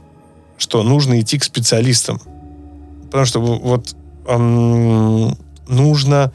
что 0.58 0.82
нужно 0.82 1.20
идти 1.20 1.38
к 1.38 1.44
специалистам. 1.44 2.20
Потому 3.04 3.24
что 3.24 3.40
вот 3.40 3.94
э, 4.26 5.30
нужно 5.68 6.32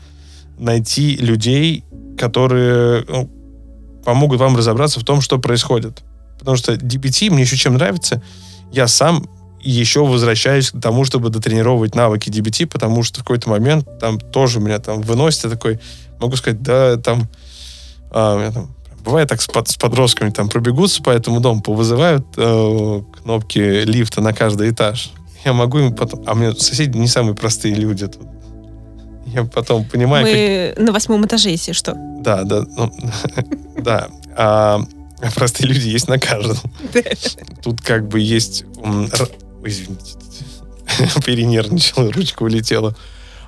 найти 0.58 1.18
людей, 1.18 1.84
которые 2.18 3.04
ну, 3.10 3.30
помогут 4.06 4.40
вам 4.40 4.56
разобраться 4.56 5.00
в 5.00 5.04
том, 5.04 5.20
что 5.20 5.40
происходит. 5.40 6.04
Потому 6.40 6.56
что 6.58 6.74
DBT 6.74 7.32
мне 7.32 7.42
еще 7.42 7.58
чем 7.58 7.74
нравится, 7.74 8.22
я 8.72 8.88
сам 8.88 9.28
еще 9.62 10.06
возвращаюсь 10.06 10.70
к 10.70 10.80
тому, 10.80 11.06
чтобы 11.06 11.30
дотренировать 11.30 11.96
навыки 11.96 12.30
DBT, 12.30 12.68
потому 12.68 13.04
что 13.04 13.20
в 13.20 13.24
какой-то 13.24 13.50
момент 13.50 13.88
там 14.00 14.20
тоже 14.20 14.60
меня 14.60 14.80
там 14.80 15.02
выносит, 15.02 15.46
я 15.46 15.50
такой, 15.50 15.80
могу 16.20 16.36
сказать, 16.36 16.62
да, 16.62 16.98
там, 16.98 17.28
меня 18.12 18.52
там 18.52 18.76
бывает 19.04 19.30
так 19.30 19.42
с, 19.42 19.48
под, 19.48 19.68
с 19.68 19.76
подростками 19.78 20.30
там 20.30 20.50
пробегутся 20.50 21.02
по 21.02 21.10
этому 21.10 21.40
дому, 21.40 21.62
повызывают 21.62 22.26
э, 22.38 23.02
кнопки 23.22 23.84
лифта 23.86 24.22
на 24.22 24.34
каждый 24.34 24.70
этаж. 24.72 25.12
Я 25.44 25.54
могу 25.54 25.78
им 25.80 25.96
потом... 25.96 26.24
А 26.26 26.34
у 26.34 26.36
меня 26.36 26.54
соседи 26.54 26.98
не 26.98 27.08
самые 27.08 27.36
простые 27.36 27.76
люди 27.76 28.08
тут. 28.08 28.24
Я 29.26 29.44
потом 29.44 29.86
понимаю... 29.86 30.26
Мы 30.26 30.74
как... 30.76 30.86
на 30.86 30.92
восьмом 30.94 31.26
этаже, 31.26 31.50
если 31.50 31.72
что. 31.72 31.94
Да, 32.22 32.44
да. 32.44 32.64
Ну, 32.78 32.94
да. 33.78 34.10
А, 34.38 34.82
простые 35.36 35.70
люди 35.70 35.90
есть 35.90 36.08
на 36.08 36.20
каждом. 36.20 36.58
Тут 37.64 37.82
как 37.82 38.08
бы 38.08 38.20
есть... 38.20 38.66
Извините, 39.64 40.18
перенервничал, 41.26 42.12
ручка 42.12 42.44
улетела. 42.44 42.96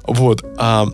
Вот. 0.03 0.43
А 0.57 0.87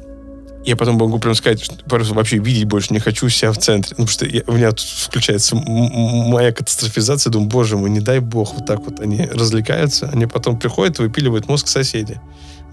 я 0.65 0.75
потом 0.75 0.95
могу 0.95 1.19
прям 1.19 1.35
сказать, 1.35 1.63
что 1.63 1.75
просто 1.85 2.13
вообще 2.13 2.37
видеть 2.37 2.65
больше 2.65 2.93
не 2.93 2.99
хочу 2.99 3.27
себя 3.29 3.51
в 3.51 3.57
центре. 3.57 3.95
Ну, 3.97 4.05
потому 4.05 4.09
что 4.13 4.25
я, 4.25 4.41
у 4.47 4.53
меня 4.53 4.71
тут 4.71 4.85
включается 4.85 5.55
моя 5.55 6.51
катастрофизация. 6.51 7.31
Думаю, 7.31 7.49
боже 7.49 7.77
мой, 7.77 7.89
не 7.89 7.99
дай 7.99 8.19
бог, 8.19 8.53
вот 8.55 8.65
так 8.65 8.79
вот 8.79 8.99
они 8.99 9.25
развлекаются. 9.25 10.09
Они 10.11 10.25
потом 10.25 10.57
приходят 10.57 10.99
и 10.99 11.03
выпиливают 11.03 11.47
мозг 11.47 11.67
соседей 11.67 12.17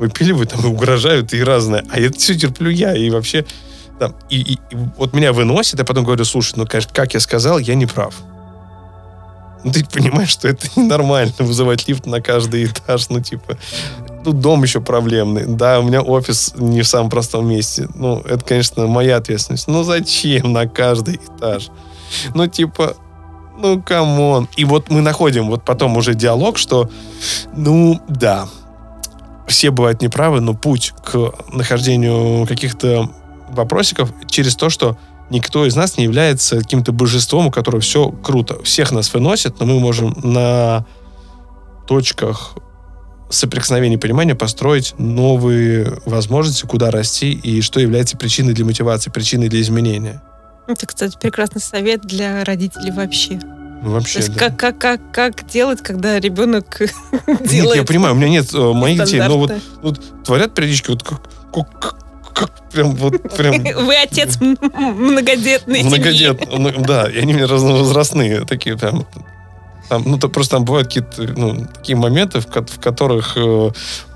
выпиливают, 0.01 0.51
там, 0.51 0.65
угрожают, 0.65 1.35
и 1.35 1.45
разное. 1.45 1.85
А 1.91 2.01
это 2.01 2.19
все 2.19 2.35
терплю 2.35 2.71
я, 2.71 2.97
и 2.97 3.11
вообще... 3.11 3.45
Там, 3.99 4.17
и, 4.31 4.41
и, 4.41 4.55
и 4.55 4.77
вот 4.97 5.13
меня 5.13 5.35
выносит, 5.35 5.79
а 5.79 5.85
потом 5.85 6.05
говорю, 6.05 6.25
слушай, 6.25 6.55
ну, 6.57 6.67
конечно, 6.67 6.91
как 6.95 7.13
я 7.13 7.21
сказал, 7.21 7.59
я 7.59 7.75
не 7.75 7.85
прав. 7.85 8.15
Ну, 9.63 9.71
ты 9.71 9.85
понимаешь, 9.85 10.31
что 10.31 10.49
это 10.49 10.67
ненормально, 10.77 11.35
вызывать 11.39 11.87
лифт 11.87 12.07
на 12.07 12.23
каждый 12.23 12.65
этаж, 12.65 13.11
ну, 13.11 13.21
типа, 13.21 13.59
тут 14.25 14.41
дом 14.41 14.63
еще 14.63 14.81
проблемный. 14.81 15.45
Да, 15.47 15.81
у 15.81 15.83
меня 15.83 16.03
офис 16.03 16.55
не 16.57 16.83
в 16.83 16.87
самом 16.87 17.11
простом 17.11 17.49
месте. 17.49 17.89
Ну, 17.95 18.21
это, 18.21 18.45
конечно, 18.45 18.87
моя 18.87 19.17
ответственность. 19.17 19.69
Ну, 19.69 19.83
зачем 19.83 20.53
на 20.53 20.67
каждый 20.67 21.17
этаж? 21.17 21.71
Ну, 22.35 22.47
типа, 22.47 22.97
ну, 23.59 23.81
come 23.83 24.21
on. 24.21 24.49
И 24.57 24.65
вот 24.65 24.91
мы 24.91 25.01
находим 25.01 25.49
вот 25.49 25.65
потом 25.65 25.97
уже 25.97 26.15
диалог, 26.15 26.59
что, 26.59 26.91
ну, 27.55 28.01
да, 28.09 28.49
все 29.47 29.71
бывают 29.71 30.03
неправы, 30.03 30.41
но 30.41 30.55
путь 30.55 30.93
к 31.05 31.33
нахождению 31.53 32.47
каких-то 32.47 33.11
вопросиков 33.51 34.13
через 34.29 34.55
то, 34.55 34.71
что 34.71 34.97
никто 35.29 35.67
из 35.67 35.77
нас 35.77 35.97
не 35.97 36.05
является 36.05 36.59
каким-то 36.59 36.93
божеством, 36.93 37.49
у 37.49 37.51
которого 37.51 37.81
все 37.81 38.11
круто. 38.11 38.63
Всех 38.63 38.93
нас 38.93 39.13
выносят, 39.13 39.61
но 39.61 39.67
мы 39.67 39.81
можем 39.81 40.15
на 40.23 40.85
точках 41.87 42.55
соприкосновения 43.31 43.99
понимания 43.99 44.35
построить 44.35 44.95
новые 44.99 45.99
возможности, 46.05 46.67
куда 46.67 46.91
расти 46.91 47.33
и 47.33 47.63
что 47.63 47.81
является 47.81 48.17
причиной 48.17 48.53
для 48.53 48.65
мотивации, 48.65 49.11
причиной 49.11 49.49
для 49.49 49.61
изменения. 49.61 50.21
Это, 50.67 50.87
кстати, 50.87 51.17
прекрасный 51.21 51.61
совет 51.61 52.03
для 52.03 52.45
родителей 52.45 52.91
вообще. 52.91 53.41
Ну, 53.83 53.93
вообще, 53.93 54.15
То 54.15 54.19
есть 54.19 54.35
да. 54.35 54.39
как, 54.39 54.57
как, 54.57 54.79
как, 54.79 55.01
как 55.13 55.49
делать, 55.49 55.81
когда 55.81 56.21
ребенок 56.21 56.83
делает... 57.41 57.77
я 57.77 57.85
понимаю, 57.85 58.15
у 58.15 58.19
меня 58.19 58.29
нет 58.29 58.53
э, 58.53 58.73
моих 58.73 59.03
детей, 59.03 59.21
но 59.21 59.39
вот, 59.39 59.53
вот 59.81 60.01
творят 60.25 60.55
периодически 60.55 60.91
вот 60.91 61.03
как, 61.03 61.23
как, 61.53 61.97
как 62.35 62.71
прям 62.71 62.95
вот 62.95 63.23
прям... 63.37 63.63
Вы 63.63 63.97
отец 63.97 64.39
многодетный 64.41 65.83
Многодетный, 65.83 66.75
да, 66.79 67.11
и 67.11 67.19
они 67.19 67.33
мне 67.33 67.47
разновозрастные, 67.47 68.45
такие 68.45 68.77
прям 68.77 69.07
Там, 69.91 70.05
ну, 70.07 70.19
то 70.19 70.29
просто 70.29 70.55
там 70.55 70.65
бывают 70.65 70.87
какие-то 70.87 71.23
ну, 71.37 71.67
такие 71.67 71.97
моменты, 71.97 72.39
в, 72.39 72.47
в 72.47 72.81
которых 72.81 73.33
э, 73.37 73.71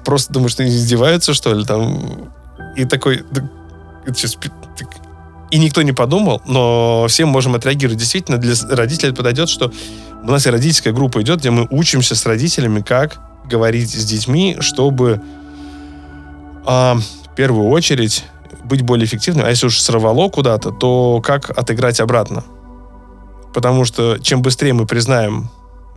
просто 0.04 0.32
думаешь, 0.32 0.52
что 0.52 0.64
издеваются, 0.64 1.34
что 1.34 1.52
ли, 1.52 1.64
там. 1.64 2.32
И 2.76 2.84
такой... 2.84 3.24
сейчас 4.06 4.38
так- 4.78 5.00
и 5.50 5.58
никто 5.58 5.82
не 5.82 5.90
подумал, 5.90 6.40
но 6.46 7.06
все 7.08 7.24
можем 7.24 7.56
отреагировать. 7.56 7.98
Действительно, 7.98 8.38
для 8.38 8.54
родителей 8.70 9.08
это 9.08 9.16
подойдет, 9.16 9.48
что 9.48 9.72
у 10.22 10.30
нас 10.30 10.46
и 10.46 10.50
родительская 10.50 10.92
группа 10.92 11.22
идет, 11.22 11.40
где 11.40 11.50
мы 11.50 11.66
учимся 11.70 12.14
с 12.14 12.24
родителями, 12.24 12.80
как 12.80 13.18
говорить 13.44 13.90
с 13.90 14.04
детьми, 14.04 14.56
чтобы 14.60 15.20
а, 16.64 16.96
в 17.24 17.34
первую 17.34 17.68
очередь 17.68 18.24
быть 18.62 18.82
более 18.82 19.06
эффективным. 19.06 19.44
А 19.44 19.50
если 19.50 19.66
уж 19.66 19.80
сорвало 19.80 20.28
куда-то, 20.28 20.70
то 20.70 21.20
как 21.20 21.50
отыграть 21.50 21.98
обратно? 21.98 22.44
Потому 23.52 23.84
что 23.84 24.18
чем 24.18 24.40
быстрее 24.40 24.72
мы 24.72 24.86
признаем, 24.86 25.50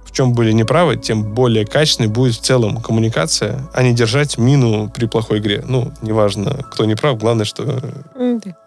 в 0.07 0.11
чем 0.11 0.33
были 0.33 0.51
неправы, 0.51 0.97
тем 0.97 1.33
более 1.33 1.65
качественной 1.65 2.09
будет 2.09 2.35
в 2.35 2.41
целом 2.41 2.81
коммуникация, 2.81 3.67
а 3.73 3.83
не 3.83 3.93
держать 3.93 4.37
мину 4.37 4.89
при 4.93 5.05
плохой 5.05 5.39
игре. 5.39 5.63
Ну, 5.67 5.91
неважно, 6.01 6.63
кто 6.71 6.85
не 6.85 6.95
прав, 6.95 7.17
главное, 7.19 7.45
что 7.45 7.81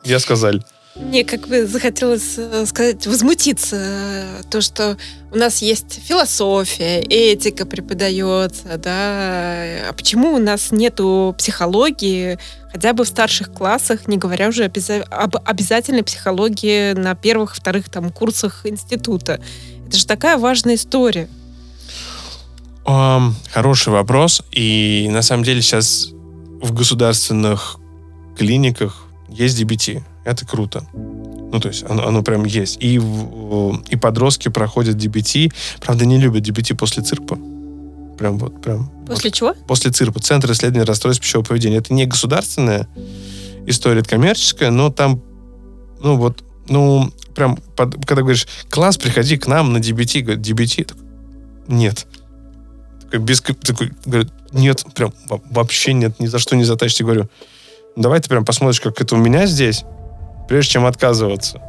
я 0.04 0.18
сказал. 0.18 0.54
Мне 0.96 1.24
как 1.24 1.46
бы 1.46 1.66
захотелось 1.66 2.34
э, 2.36 2.66
сказать, 2.66 3.06
возмутиться, 3.06 3.76
э, 3.78 4.42
то, 4.50 4.60
что 4.60 4.96
у 5.30 5.36
нас 5.36 5.62
есть 5.62 6.00
философия, 6.04 7.00
этика 7.00 7.64
преподается, 7.64 8.76
да, 8.76 9.88
а 9.88 9.92
почему 9.96 10.34
у 10.34 10.38
нас 10.38 10.72
нету 10.72 11.32
психологии 11.38 12.38
хотя 12.72 12.92
бы 12.92 13.04
в 13.04 13.08
старших 13.08 13.52
классах, 13.52 14.08
не 14.08 14.18
говоря 14.18 14.48
уже 14.48 14.64
обяза- 14.64 15.04
об 15.10 15.36
обязательной 15.44 16.02
психологии 16.02 16.92
на 16.92 17.14
первых, 17.14 17.54
вторых 17.54 17.88
там 17.88 18.10
курсах 18.10 18.66
института. 18.66 19.40
Это 19.90 19.98
же 19.98 20.06
такая 20.06 20.38
важная 20.38 20.76
история. 20.76 21.28
Ам, 22.86 23.34
хороший 23.50 23.92
вопрос. 23.92 24.40
И 24.52 25.08
на 25.10 25.20
самом 25.20 25.42
деле 25.42 25.62
сейчас 25.62 26.10
в 26.62 26.72
государственных 26.72 27.76
клиниках 28.38 29.08
есть 29.28 29.60
DBT. 29.60 30.04
Это 30.24 30.46
круто. 30.46 30.86
Ну, 30.94 31.58
то 31.58 31.66
есть 31.66 31.82
оно, 31.90 32.06
оно 32.06 32.22
прям 32.22 32.44
есть. 32.44 32.76
И, 32.80 33.00
и 33.88 33.96
подростки 33.96 34.48
проходят 34.48 34.94
DBT. 34.94 35.52
Правда, 35.80 36.06
не 36.06 36.18
любят 36.18 36.48
DBT 36.48 36.76
после 36.76 37.02
цирка. 37.02 37.34
Прям 38.16 38.38
вот, 38.38 38.62
прям. 38.62 38.92
После 39.08 39.32
чего? 39.32 39.54
после 39.66 39.90
ЦИРПа, 39.90 40.20
Центр 40.20 40.52
исследования 40.52 40.84
расстройств 40.84 41.20
пищевого 41.20 41.46
поведения. 41.46 41.78
Это 41.78 41.92
не 41.92 42.06
государственная 42.06 42.86
история, 43.66 44.02
это 44.02 44.10
коммерческая, 44.10 44.70
но 44.70 44.90
там, 44.90 45.20
ну 46.00 46.14
вот, 46.14 46.44
ну, 46.70 47.12
прям, 47.34 47.56
под- 47.76 48.04
когда 48.06 48.22
говоришь, 48.22 48.46
класс, 48.70 48.96
приходи 48.96 49.36
к 49.36 49.46
нам 49.46 49.72
на 49.72 49.78
DBT, 49.78 50.22
говорит, 50.22 50.46
DBT? 50.46 50.94
Нет. 51.68 52.06
Такой, 53.02 53.18
без, 53.18 53.40
ко- 53.40 53.54
такой, 53.54 53.92
говорит, 54.06 54.32
нет, 54.52 54.84
прям 54.94 55.12
во- 55.28 55.42
вообще 55.50 55.92
нет, 55.92 56.18
ни 56.20 56.26
за 56.26 56.38
что 56.38 56.56
не 56.56 56.64
затащите. 56.64 57.04
Говорю, 57.04 57.28
давай 57.96 58.20
ты 58.20 58.28
прям 58.28 58.44
посмотришь, 58.44 58.80
как 58.80 59.00
это 59.00 59.14
у 59.14 59.18
меня 59.18 59.46
здесь, 59.46 59.84
прежде 60.48 60.72
чем 60.72 60.86
отказываться. 60.86 61.60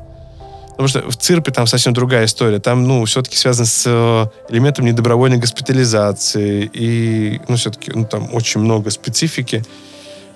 Потому 0.70 0.88
что 0.88 1.12
в 1.12 1.18
ЦИРПе 1.18 1.52
там 1.52 1.68
совсем 1.68 1.94
другая 1.94 2.26
история. 2.26 2.60
Там, 2.60 2.88
ну, 2.88 3.06
все-таки 3.06 3.36
связано 3.38 3.66
с 3.68 3.84
э, 3.86 4.26
элементом 4.50 4.86
недобровольной 4.86 5.38
госпитализации. 5.38 6.70
И, 6.74 7.40
ну, 7.48 7.56
все-таки, 7.56 7.92
ну, 7.94 8.06
там 8.06 8.34
очень 8.34 8.62
много 8.62 8.90
специфики. 8.90 9.64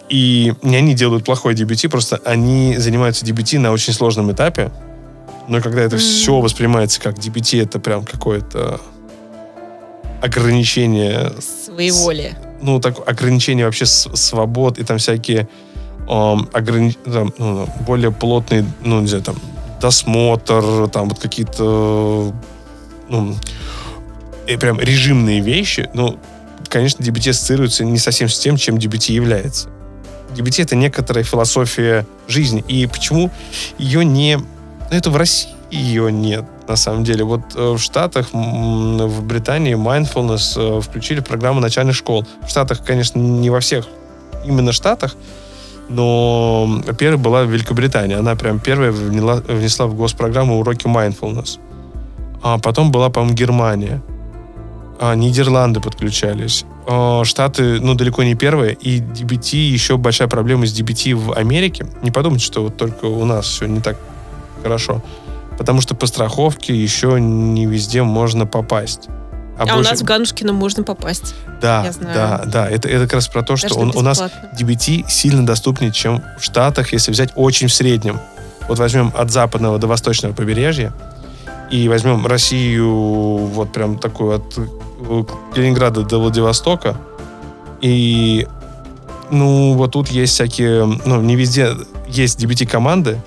И 0.09 0.53
не 0.61 0.75
они 0.75 0.93
делают 0.93 1.23
плохой 1.25 1.55
DBT, 1.55 1.89
просто 1.89 2.21
они 2.25 2.77
занимаются 2.77 3.25
DBT 3.25 3.57
на 3.59 3.71
очень 3.71 3.91
сложном 3.93 4.31
этапе. 4.31 4.71
Но 5.47 5.61
когда 5.61 5.81
это 5.81 5.95
Мгм. 5.95 6.03
все 6.05 6.39
воспринимается 6.39 6.99
как 7.01 7.15
DBT, 7.17 7.61
это 7.63 7.79
прям 7.79 8.03
какое-то 8.05 8.79
ограничение 10.21 11.31
Своеволие. 11.65 12.35
ну, 12.61 12.79
так, 12.79 13.07
ограничения 13.07 13.65
вообще 13.65 13.85
свобод 13.85 14.79
и 14.79 14.83
там 14.83 14.97
всякие 14.97 15.47
эм, 16.07 16.47
ограни- 16.53 16.97
там, 17.11 17.33
ну, 17.37 17.67
более 17.85 18.11
плотный, 18.11 18.63
ну, 18.83 19.01
не 19.01 19.07
знаю, 19.07 19.23
там, 19.23 19.35
досмотр, 19.81 20.87
там 20.89 21.09
вот 21.09 21.19
какие-то, 21.19 22.31
ну, 23.09 23.35
и 24.47 24.55
прям 24.57 24.79
режимные 24.79 25.41
вещи, 25.41 25.89
ну, 25.95 26.19
конечно, 26.69 27.03
DBT 27.03 27.31
ассоциируется 27.31 27.83
не 27.85 27.97
совсем 27.97 28.29
с 28.29 28.37
тем, 28.39 28.55
чем 28.57 28.75
DBT 28.77 29.13
является. 29.13 29.69
DBT— 30.35 30.63
это 30.63 30.75
некоторая 30.75 31.23
философия 31.23 32.05
жизни. 32.27 32.63
И 32.67 32.85
почему 32.87 33.31
ее 33.77 34.03
не... 34.05 34.39
Это 34.91 35.09
в 35.09 35.17
России 35.17 35.55
ее 35.71 36.11
нет, 36.11 36.45
на 36.67 36.75
самом 36.75 37.03
деле. 37.03 37.23
Вот 37.23 37.41
э, 37.55 37.71
в 37.73 37.79
Штатах, 37.79 38.27
в 38.33 39.23
Британии 39.23 39.75
mindfulness 39.75 40.53
э, 40.55 40.81
включили 40.81 41.19
в 41.19 41.25
программу 41.25 41.59
начальных 41.59 41.95
школ. 41.95 42.25
В 42.45 42.49
Штатах, 42.49 42.83
конечно, 42.83 43.19
не 43.19 43.49
во 43.49 43.59
всех 43.59 43.87
именно 44.45 44.71
Штатах, 44.71 45.15
но 45.89 46.81
первой 46.97 47.17
была 47.17 47.43
Великобритания. 47.43 48.17
Она 48.17 48.35
прям 48.35 48.59
первая 48.59 48.91
вняла- 48.91 49.43
внесла 49.51 49.87
в 49.87 49.95
госпрограмму 49.95 50.59
уроки 50.59 50.87
mindfulness. 50.87 51.59
А 52.41 52.57
потом 52.59 52.91
была, 52.91 53.09
по-моему, 53.09 53.35
Германия. 53.35 54.01
А, 54.99 55.15
Нидерланды 55.15 55.79
подключались. 55.81 56.65
А, 56.87 57.23
Штаты, 57.23 57.79
ну, 57.81 57.95
далеко 57.95 58.23
не 58.23 58.35
первые. 58.35 58.73
И 58.73 58.99
DBT, 58.99 59.55
еще 59.57 59.97
большая 59.97 60.27
проблема 60.27 60.65
с 60.65 60.73
DBT 60.79 61.15
в 61.15 61.33
Америке. 61.33 61.87
Не 62.01 62.11
подумайте, 62.11 62.45
что 62.45 62.63
вот 62.63 62.77
только 62.77 63.05
у 63.05 63.25
нас 63.25 63.45
все 63.47 63.65
не 63.65 63.81
так 63.81 63.97
хорошо. 64.61 65.01
Потому 65.57 65.81
что 65.81 65.95
по 65.95 66.05
страховке 66.05 66.75
еще 66.75 67.19
не 67.19 67.65
везде 67.65 68.03
можно 68.03 68.45
попасть. 68.45 69.07
А, 69.57 69.63
у 69.63 69.67
больше- 69.67 69.91
нас 69.91 70.01
в 70.01 70.03
Ганушкино 70.03 70.51
можно 70.53 70.83
попасть. 70.83 71.33
Да, 71.61 71.89
да, 72.01 72.43
да. 72.45 72.69
Это, 72.69 72.89
это 72.89 73.05
как 73.05 73.13
раз 73.13 73.27
про 73.29 73.41
то, 73.41 73.55
что 73.55 73.69
Даже 73.69 73.79
он- 73.79 73.91
у 73.95 74.01
нас. 74.01 74.21
DBT 74.59 75.05
сильно 75.07 75.45
доступнее, 75.45 75.91
чем 75.93 76.21
в 76.37 76.43
Штатах, 76.43 76.91
если 76.91 77.11
взять 77.11 77.31
очень 77.35 77.67
в 77.67 77.73
среднем. 77.73 78.19
Вот 78.67 78.79
возьмем 78.79 79.13
от 79.15 79.31
западного 79.31 79.77
до 79.79 79.87
восточного 79.87 80.33
побережья 80.33 80.91
и 81.71 81.89
возьмем 81.89 82.25
Россию 82.25 83.37
вот 83.47 83.71
прям 83.71 83.97
такую 83.97 84.35
от 84.35 84.57
э, 84.57 85.23
Калининграда 85.53 86.03
до 86.03 86.19
Владивостока. 86.19 86.97
И 87.81 88.47
ну 89.31 89.73
вот 89.73 89.91
тут 89.91 90.09
есть 90.09 90.33
всякие, 90.33 90.85
ну 91.05 91.21
не 91.21 91.35
везде 91.35 91.71
есть 92.07 92.43
DBT-команды, 92.43 93.19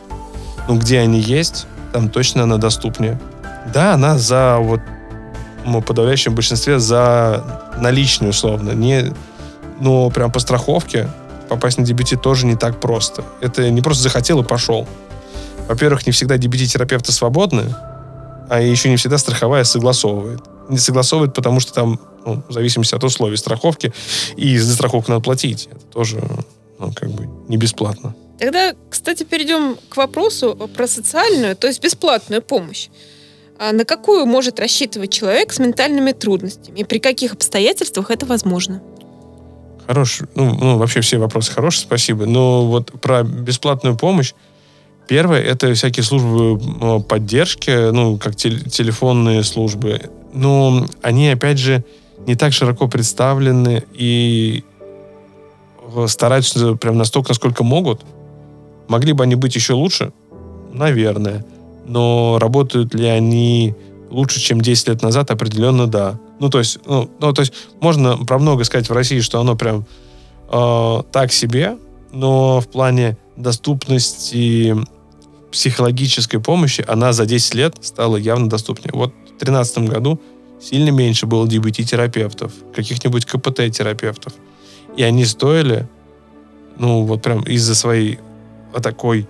но 0.68 0.76
где 0.76 1.00
они 1.00 1.20
есть, 1.20 1.66
там 1.92 2.08
точно 2.08 2.44
она 2.44 2.56
доступнее. 2.56 3.20
Да, 3.72 3.94
она 3.94 4.16
за 4.18 4.58
вот 4.60 4.80
ну, 5.66 5.82
подавляющем 5.82 6.34
большинстве 6.34 6.78
за 6.78 7.44
наличные 7.78 8.30
условно. 8.30 8.70
Не, 8.72 9.12
но 9.80 10.10
прям 10.10 10.32
по 10.32 10.38
страховке 10.38 11.08
попасть 11.48 11.78
на 11.78 11.82
DBT 11.82 12.18
тоже 12.18 12.46
не 12.46 12.56
так 12.56 12.80
просто. 12.80 13.24
Это 13.40 13.68
не 13.70 13.82
просто 13.82 14.04
захотел 14.04 14.40
и 14.40 14.44
пошел. 14.44 14.86
Во-первых, 15.66 16.06
не 16.06 16.12
всегда 16.12 16.36
DBT-терапевты 16.36 17.12
свободны, 17.12 17.74
а 18.48 18.60
еще 18.60 18.88
не 18.88 18.96
всегда 18.96 19.18
страховая 19.18 19.64
согласовывает. 19.64 20.40
Не 20.68 20.78
согласовывает, 20.78 21.34
потому 21.34 21.60
что 21.60 21.72
там, 21.72 22.00
ну, 22.26 22.42
в 22.48 22.52
зависимости 22.52 22.94
от 22.94 23.04
условий 23.04 23.36
страховки, 23.36 23.92
и 24.36 24.58
за 24.58 24.74
страховку 24.74 25.10
надо 25.10 25.22
платить. 25.22 25.68
Это 25.70 25.84
тоже, 25.86 26.22
ну, 26.78 26.92
как 26.94 27.10
бы, 27.10 27.28
не 27.48 27.56
бесплатно. 27.56 28.14
Тогда, 28.38 28.74
кстати, 28.90 29.24
перейдем 29.24 29.76
к 29.88 29.96
вопросу 29.96 30.54
про 30.76 30.86
социальную, 30.86 31.56
то 31.56 31.66
есть 31.66 31.82
бесплатную 31.82 32.42
помощь. 32.42 32.88
А 33.58 33.72
на 33.72 33.84
какую 33.84 34.26
может 34.26 34.60
рассчитывать 34.60 35.12
человек 35.12 35.52
с 35.52 35.58
ментальными 35.58 36.12
трудностями? 36.12 36.80
И 36.80 36.84
при 36.84 36.98
каких 36.98 37.32
обстоятельствах 37.32 38.10
это 38.10 38.24
возможно? 38.26 38.80
Хорош, 39.86 40.20
ну, 40.34 40.54
ну, 40.54 40.78
вообще 40.78 41.00
все 41.00 41.18
вопросы 41.18 41.50
хорошие, 41.50 41.82
спасибо. 41.82 42.26
Но 42.26 42.66
вот 42.66 42.92
про 43.00 43.24
бесплатную 43.24 43.96
помощь. 43.96 44.34
Первое, 45.08 45.40
это 45.40 45.72
всякие 45.72 46.04
службы 46.04 46.60
э, 46.80 47.00
поддержки, 47.00 47.90
ну, 47.90 48.18
как 48.18 48.36
тел- 48.36 48.60
телефонные 48.70 49.42
службы. 49.42 50.02
Но 50.34 50.86
они, 51.00 51.30
опять 51.30 51.58
же, 51.58 51.82
не 52.26 52.34
так 52.34 52.52
широко 52.52 52.88
представлены 52.88 53.84
и 53.94 54.64
э, 55.96 56.06
стараются 56.08 56.74
прям 56.74 56.98
настолько, 56.98 57.30
насколько 57.30 57.64
могут. 57.64 58.02
Могли 58.86 59.14
бы 59.14 59.24
они 59.24 59.34
быть 59.34 59.54
еще 59.54 59.72
лучше? 59.72 60.12
Наверное. 60.74 61.44
Но 61.86 62.36
работают 62.38 62.94
ли 62.94 63.06
они 63.06 63.74
лучше, 64.10 64.40
чем 64.40 64.60
10 64.60 64.88
лет 64.88 65.02
назад? 65.02 65.30
Определенно 65.30 65.86
да. 65.86 66.20
Ну, 66.38 66.50
то 66.50 66.58
есть, 66.58 66.80
ну, 66.84 67.08
ну, 67.18 67.32
то 67.32 67.40
есть 67.40 67.54
можно 67.80 68.18
про 68.18 68.38
много 68.38 68.64
сказать 68.64 68.90
в 68.90 68.92
России, 68.92 69.20
что 69.20 69.40
оно 69.40 69.56
прям 69.56 69.86
э, 70.52 71.02
так 71.12 71.32
себе, 71.32 71.78
но 72.12 72.60
в 72.60 72.68
плане 72.68 73.16
доступности 73.36 74.76
психологической 75.50 76.40
помощи 76.40 76.84
она 76.86 77.12
за 77.12 77.26
10 77.26 77.54
лет 77.54 77.76
стала 77.80 78.16
явно 78.16 78.48
доступнее. 78.48 78.90
Вот 78.92 79.12
в 79.12 79.38
2013 79.38 79.78
году 79.88 80.20
сильно 80.60 80.90
меньше 80.90 81.26
было 81.26 81.46
DBT-терапевтов, 81.46 82.52
каких-нибудь 82.74 83.24
КПТ-терапевтов. 83.24 84.34
И 84.96 85.02
они 85.02 85.24
стоили, 85.24 85.88
ну, 86.76 87.04
вот 87.04 87.22
прям 87.22 87.42
из-за 87.42 87.74
своей 87.74 88.18
вот 88.72 88.82
такой 88.82 89.28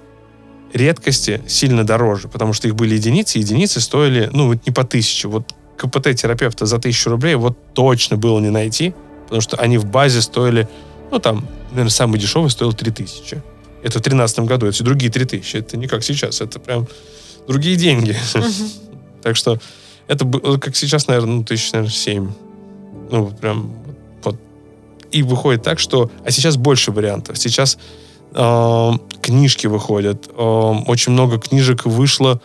редкости 0.72 1.42
сильно 1.46 1.84
дороже, 1.84 2.28
потому 2.28 2.52
что 2.52 2.68
их 2.68 2.74
были 2.74 2.94
единицы, 2.94 3.38
единицы 3.38 3.80
стоили, 3.80 4.30
ну, 4.32 4.48
вот 4.48 4.66
не 4.66 4.72
по 4.72 4.84
тысяче, 4.84 5.28
вот 5.28 5.54
КПТ-терапевта 5.76 6.66
за 6.66 6.78
тысячу 6.78 7.10
рублей 7.10 7.36
вот 7.36 7.56
точно 7.74 8.16
было 8.16 8.40
не 8.40 8.50
найти, 8.50 8.94
потому 9.24 9.40
что 9.40 9.56
они 9.56 9.78
в 9.78 9.86
базе 9.86 10.22
стоили, 10.22 10.68
ну, 11.10 11.18
там, 11.18 11.46
наверное, 11.70 11.90
самый 11.90 12.18
дешевый 12.18 12.50
стоил 12.50 12.72
3000. 12.72 13.42
Это 13.82 13.98
в 13.98 14.02
2013 14.02 14.40
году, 14.40 14.66
это 14.66 14.84
другие 14.84 15.10
3000. 15.10 15.56
Это 15.56 15.76
не 15.76 15.86
как 15.86 16.02
сейчас, 16.02 16.40
это 16.40 16.58
прям 16.58 16.86
другие 17.46 17.76
деньги. 17.76 18.16
Так 19.20 19.36
что 19.36 19.58
это 20.06 20.24
было, 20.24 20.58
как 20.58 20.76
сейчас, 20.76 21.06
наверное, 21.08 21.36
ну, 21.36 21.44
тысяч, 21.44 21.72
наверное, 21.72 21.92
7. 21.92 22.30
Ну, 23.10 23.26
прям 23.30 23.70
вот. 24.22 24.36
И 25.10 25.22
выходит 25.22 25.62
так, 25.62 25.78
что... 25.78 26.10
А 26.24 26.30
сейчас 26.30 26.56
больше 26.56 26.92
вариантов. 26.92 27.36
Сейчас 27.36 27.78
э, 28.32 28.90
книжки 29.20 29.66
выходят. 29.66 30.28
Э, 30.28 30.32
очень 30.86 31.12
много 31.12 31.38
книжек 31.38 31.84
вышло 31.84 32.40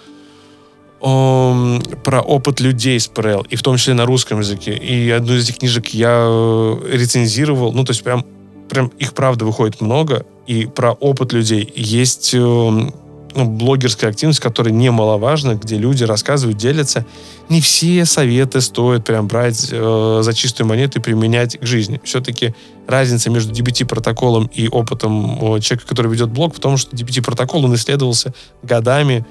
э, 1.02 1.80
про 2.04 2.22
опыт 2.22 2.60
людей 2.60 3.00
с 3.00 3.08
ПРЛ, 3.08 3.46
и 3.50 3.56
в 3.56 3.62
том 3.62 3.78
числе 3.78 3.94
на 3.94 4.06
русском 4.06 4.40
языке. 4.40 4.76
И 4.76 5.10
одну 5.10 5.34
из 5.34 5.46
этих 5.46 5.60
книжек 5.60 5.88
я 5.90 6.26
э, 6.28 6.78
рецензировал. 6.92 7.72
Ну, 7.72 7.86
то 7.86 7.92
есть 7.92 8.04
прям, 8.04 8.26
прям 8.70 8.88
их, 9.00 9.14
правда, 9.14 9.46
выходит 9.46 9.82
много. 9.82 10.26
И 10.48 10.66
про 10.66 10.94
опыт 10.94 11.34
людей 11.34 11.72
есть... 11.76 12.34
Э, 12.34 12.90
ну, 13.36 13.46
блогерская 13.46 14.10
активность, 14.10 14.40
которая 14.40 14.74
немаловажна, 14.74 15.56
где 15.56 15.78
люди 15.78 16.04
рассказывают, 16.04 16.58
делятся. 16.58 17.06
Не 17.50 17.62
все 17.62 18.06
советы 18.06 18.62
стоит 18.62 19.06
прям 19.06 19.28
брать 19.28 19.70
э, 19.72 20.20
за 20.22 20.34
чистую 20.34 20.68
монету 20.68 21.00
и 21.00 21.02
применять 21.02 21.60
к 21.60 21.66
жизни. 21.66 22.00
Все-таки 22.04 22.54
разница 22.88 23.30
между 23.30 23.54
DBT-протоколом 23.54 24.50
и 24.54 24.68
опытом 24.68 25.56
э, 25.56 25.60
человека, 25.62 25.88
который 25.88 26.12
ведет 26.12 26.30
блог, 26.30 26.56
в 26.56 26.60
том, 26.60 26.78
что 26.78 26.96
DBT-протокол, 26.96 27.66
он 27.66 27.76
исследовался 27.76 28.34
годами, 28.62 29.26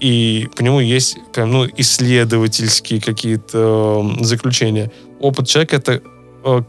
и 0.00 0.48
по 0.56 0.62
нему 0.62 0.80
есть 0.80 1.16
прям, 1.32 1.52
ну, 1.52 1.66
исследовательские 1.76 3.00
какие-то 3.00 4.16
э, 4.20 4.24
заключения. 4.24 4.90
Опыт 5.20 5.48
человека— 5.48 5.76
это 5.76 6.02
э, 6.44 6.62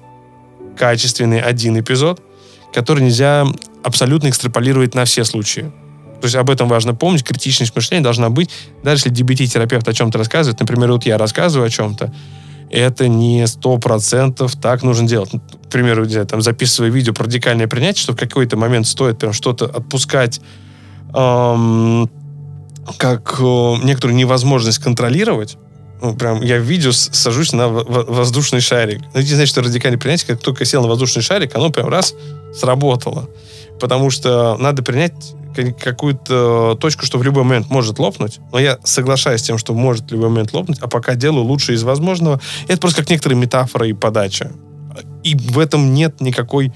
качественный 0.77 1.39
один 1.39 1.79
эпизод, 1.79 2.21
который 2.73 3.03
нельзя 3.03 3.45
абсолютно 3.83 4.29
экстраполировать 4.29 4.95
на 4.95 5.05
все 5.05 5.23
случаи. 5.23 5.71
То 6.21 6.27
есть 6.27 6.35
об 6.35 6.49
этом 6.49 6.67
важно 6.67 6.95
помнить, 6.95 7.23
критичность 7.23 7.75
мышления 7.75 8.03
должна 8.03 8.29
быть. 8.29 8.49
Даже 8.83 9.07
если 9.07 9.11
DBT-терапевт 9.11 9.87
о 9.87 9.93
чем-то 9.93 10.17
рассказывает, 10.17 10.59
например, 10.59 10.91
вот 10.91 11.05
я 11.05 11.17
рассказываю 11.17 11.67
о 11.67 11.69
чем-то, 11.69 12.13
это 12.71 13.07
не 13.07 13.45
сто 13.47 13.77
процентов 13.77 14.55
так 14.55 14.83
нужно 14.83 15.07
делать. 15.07 15.31
Ну, 15.33 15.39
к 15.39 15.69
примеру, 15.69 16.05
я 16.05 16.25
там 16.25 16.41
записываю 16.41 16.91
видео 16.91 17.13
про 17.13 17.25
радикальное 17.25 17.67
принятие, 17.67 18.01
что 18.01 18.13
в 18.13 18.17
какой-то 18.17 18.57
момент 18.57 18.87
стоит 18.87 19.19
прям 19.19 19.33
что-то 19.33 19.65
отпускать, 19.65 20.41
эм, 21.13 22.09
как 22.97 23.37
э, 23.39 23.75
некоторую 23.83 24.15
невозможность 24.15 24.79
контролировать. 24.79 25.57
Ну, 26.01 26.15
прям 26.15 26.41
я 26.41 26.59
в 26.59 26.63
видео 26.63 26.91
сажусь 26.91 27.53
на 27.53 27.67
воздушный 27.69 28.59
шарик. 28.59 29.01
Ну, 29.13 29.19
это 29.19 29.27
значит, 29.27 29.49
что 29.49 29.61
радикальное 29.61 29.99
принятие, 29.99 30.27
как 30.27 30.39
только 30.39 30.65
сел 30.65 30.81
на 30.81 30.87
воздушный 30.87 31.21
шарик, 31.21 31.55
оно 31.55 31.69
прям 31.69 31.87
раз 31.89 32.13
сработало. 32.53 33.29
Потому 33.79 34.09
что 34.09 34.57
надо 34.57 34.83
принять 34.83 35.13
какую-то 35.79 36.77
точку, 36.79 37.05
что 37.05 37.17
в 37.17 37.23
любой 37.23 37.43
момент 37.43 37.69
может 37.69 37.97
лопнуть, 37.97 38.39
но 38.51 38.59
я 38.59 38.77
соглашаюсь 38.83 39.39
с 39.39 39.43
тем, 39.43 39.57
что 39.57 39.73
может 39.73 40.09
в 40.09 40.11
любой 40.11 40.29
момент 40.29 40.53
лопнуть, 40.53 40.79
а 40.81 40.87
пока 40.87 41.15
делаю 41.15 41.45
лучше 41.45 41.73
из 41.73 41.83
возможного. 41.83 42.41
Это 42.67 42.77
просто 42.79 43.01
как 43.01 43.09
некоторые 43.09 43.39
метафоры 43.39 43.89
и 43.89 43.93
подача. 43.93 44.51
И 45.23 45.35
в 45.35 45.57
этом 45.59 45.93
нет 45.93 46.19
никакой 46.19 46.73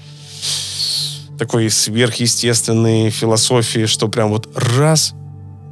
такой 1.38 1.70
сверхъестественной 1.70 3.10
философии, 3.10 3.86
что 3.86 4.08
прям 4.08 4.28
вот 4.30 4.48
раз 4.54 5.14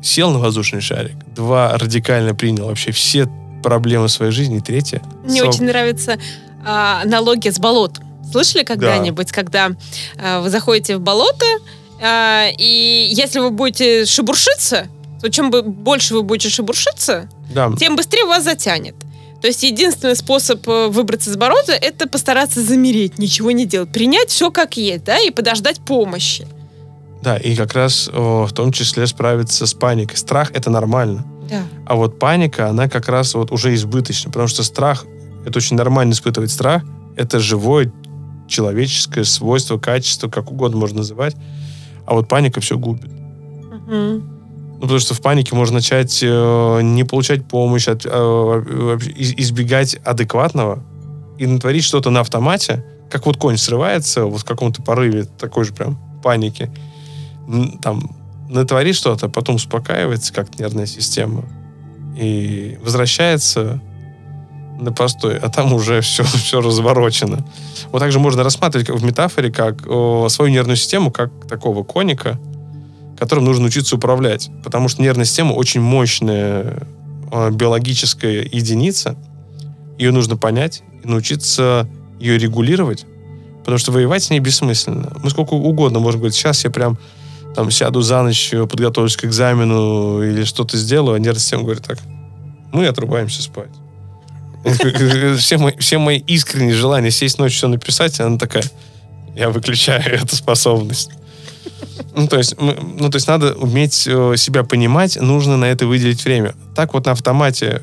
сел 0.02 0.30
на 0.30 0.38
воздушный 0.38 0.80
шарик, 0.80 1.16
два 1.34 1.76
радикально 1.76 2.34
принял 2.34 2.66
вообще 2.66 2.92
все 2.92 3.28
проблемы 3.62 4.08
своей 4.08 4.32
жизни, 4.32 4.58
и 4.58 4.60
третье... 4.60 5.02
Мне 5.24 5.40
своб... 5.40 5.54
очень 5.54 5.64
нравится 5.64 6.18
а, 6.64 7.02
аналогия 7.02 7.52
с 7.52 7.58
болотом. 7.58 8.04
Слышали 8.30 8.62
когда-нибудь, 8.62 9.26
да. 9.26 9.32
когда 9.32 9.70
а, 10.18 10.40
вы 10.40 10.50
заходите 10.50 10.96
в 10.96 11.00
болото, 11.00 11.46
а, 12.00 12.48
и 12.56 13.08
если 13.10 13.40
вы 13.40 13.50
будете 13.50 14.04
шебуршиться, 14.06 14.86
то 15.20 15.30
чем 15.30 15.50
больше 15.50 16.14
вы 16.14 16.22
будете 16.22 16.48
шебуршиться, 16.48 17.28
да. 17.50 17.72
тем 17.78 17.96
быстрее 17.96 18.24
вас 18.24 18.44
затянет. 18.44 18.94
То 19.40 19.46
есть 19.46 19.62
единственный 19.62 20.16
способ 20.16 20.66
э, 20.68 20.88
выбраться 20.88 21.30
из 21.30 21.36
борода 21.36 21.72
это 21.72 22.08
постараться 22.08 22.60
замереть, 22.60 23.18
ничего 23.18 23.52
не 23.52 23.66
делать, 23.66 23.92
принять 23.92 24.30
все 24.30 24.50
как 24.50 24.76
есть, 24.76 25.04
да, 25.04 25.18
и 25.20 25.30
подождать 25.30 25.80
помощи. 25.80 26.46
Да, 27.22 27.36
и 27.36 27.56
как 27.56 27.74
раз 27.74 28.08
о, 28.12 28.46
в 28.46 28.52
том 28.52 28.72
числе 28.72 29.06
справиться 29.06 29.66
с 29.66 29.74
паникой. 29.74 30.16
Страх 30.16 30.50
это 30.52 30.70
нормально. 30.70 31.24
Да. 31.50 31.62
А 31.86 31.96
вот 31.96 32.18
паника, 32.18 32.68
она 32.68 32.88
как 32.88 33.08
раз 33.08 33.34
вот 33.34 33.50
уже 33.50 33.74
избыточна, 33.74 34.30
потому 34.30 34.48
что 34.48 34.62
страх 34.62 35.04
это 35.44 35.58
очень 35.58 35.76
нормально 35.76 36.12
испытывать 36.12 36.50
страх. 36.50 36.82
Это 37.16 37.40
живое 37.40 37.92
человеческое 38.46 39.24
свойство, 39.24 39.78
качество, 39.78 40.28
как 40.28 40.50
угодно 40.50 40.78
можно 40.78 40.98
называть. 40.98 41.36
А 42.06 42.14
вот 42.14 42.28
паника 42.28 42.60
все 42.60 42.78
губит. 42.78 43.10
Угу. 43.10 44.22
Ну, 44.78 44.80
потому 44.80 45.00
что 45.00 45.14
в 45.14 45.20
панике 45.20 45.56
можно 45.56 45.76
начать 45.76 46.20
э, 46.22 46.80
не 46.82 47.04
получать 47.04 47.46
помощь, 47.48 47.88
от, 47.88 48.04
э, 48.04 48.08
избегать 49.16 49.96
адекватного 50.04 50.84
и 51.36 51.46
натворить 51.46 51.84
что-то 51.84 52.10
на 52.10 52.20
автомате, 52.20 52.84
как 53.10 53.26
вот 53.26 53.38
конь 53.38 53.56
срывается 53.56 54.24
вот 54.26 54.42
в 54.42 54.44
каком-то 54.44 54.82
порыве 54.82 55.24
такой 55.24 55.64
же 55.64 55.72
прям 55.72 55.98
паники. 56.22 56.70
Там 57.82 58.10
натворит 58.48 58.94
что-то, 58.94 59.28
потом 59.28 59.56
успокаивается 59.56 60.32
как 60.32 60.58
нервная 60.58 60.86
система 60.86 61.44
и 62.16 62.78
возвращается 62.82 63.80
на 64.80 64.92
постой, 64.92 65.38
а 65.38 65.48
там 65.48 65.72
уже 65.72 66.00
все, 66.02 66.24
все 66.24 66.60
разворочено. 66.60 67.44
Вот 67.90 68.00
также 68.00 68.18
можно 68.18 68.42
рассматривать 68.42 68.88
в 68.90 69.04
метафоре 69.04 69.50
как 69.50 69.86
о, 69.86 70.28
свою 70.28 70.50
нервную 70.50 70.76
систему 70.76 71.10
как 71.10 71.30
такого 71.46 71.84
коника, 71.84 72.38
которым 73.18 73.44
нужно 73.44 73.66
учиться 73.66 73.96
управлять. 73.96 74.50
Потому 74.64 74.88
что 74.88 75.02
нервная 75.02 75.24
система 75.24 75.52
очень 75.52 75.80
мощная 75.80 76.86
о, 77.30 77.50
биологическая 77.50 78.42
единица. 78.50 79.16
Ее 79.98 80.12
нужно 80.12 80.36
понять 80.36 80.82
и 81.02 81.08
научиться 81.08 81.88
ее 82.20 82.38
регулировать. 82.38 83.04
Потому 83.60 83.78
что 83.78 83.92
воевать 83.92 84.22
с 84.22 84.30
ней 84.30 84.38
бессмысленно. 84.38 85.12
Мы 85.22 85.30
сколько 85.30 85.54
угодно 85.54 85.98
можем 85.98 86.20
говорить, 86.20 86.36
сейчас 86.36 86.64
я 86.64 86.70
прям 86.70 86.98
там 87.58 87.72
сяду 87.72 88.02
за 88.02 88.22
ночь, 88.22 88.54
подготовлюсь 88.70 89.16
к 89.16 89.24
экзамену 89.24 90.22
или 90.22 90.44
что-то 90.44 90.76
сделаю, 90.76 91.16
а 91.16 91.18
нервная 91.18 91.40
система 91.40 91.64
говорит 91.64 91.82
так, 91.82 91.98
мы 92.72 92.86
отрубаемся 92.86 93.42
спать 93.42 93.70
все 95.38 95.58
мои, 95.58 95.76
все 95.78 95.98
мои 95.98 96.18
искренние 96.18 96.76
желания 96.76 97.10
сесть 97.10 97.40
ночью 97.40 97.56
все 97.56 97.66
написать, 97.66 98.20
она 98.20 98.38
такая, 98.38 98.62
я 99.34 99.50
выключаю 99.50 100.04
эту 100.22 100.36
способность. 100.36 101.10
Ну, 102.14 102.28
то 102.28 102.38
есть, 102.38 102.54
ну, 102.60 103.10
то 103.10 103.16
есть 103.16 103.26
надо 103.26 103.54
уметь 103.54 104.06
э, 104.06 104.34
себя 104.36 104.62
понимать, 104.62 105.20
нужно 105.20 105.56
на 105.56 105.64
это 105.64 105.84
выделить 105.84 106.24
время. 106.24 106.54
Так 106.76 106.94
вот 106.94 107.06
на 107.06 107.12
автомате, 107.12 107.82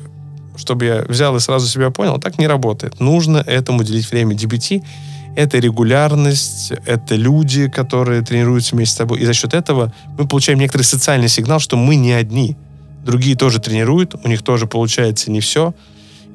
чтобы 0.56 0.86
я 0.86 1.04
взял 1.06 1.36
и 1.36 1.40
сразу 1.40 1.66
себя 1.66 1.90
понял, 1.90 2.18
так 2.18 2.38
не 2.38 2.46
работает. 2.46 2.98
Нужно 2.98 3.44
этому 3.46 3.80
уделить 3.80 4.10
время. 4.10 4.34
DBT— 4.34 4.82
это 5.36 5.58
регулярность, 5.58 6.72
это 6.86 7.14
люди, 7.14 7.68
которые 7.68 8.22
тренируются 8.22 8.74
вместе 8.74 8.94
с 8.94 8.98
тобой. 8.98 9.20
И 9.20 9.24
за 9.24 9.34
счет 9.34 9.54
этого 9.54 9.92
мы 10.18 10.26
получаем 10.26 10.58
некоторый 10.58 10.82
социальный 10.82 11.28
сигнал, 11.28 11.60
что 11.60 11.76
мы 11.76 11.96
не 11.96 12.12
одни. 12.12 12.56
Другие 13.04 13.36
тоже 13.36 13.60
тренируют, 13.60 14.14
у 14.24 14.28
них 14.28 14.42
тоже 14.42 14.66
получается 14.66 15.30
не 15.30 15.40
все— 15.40 15.74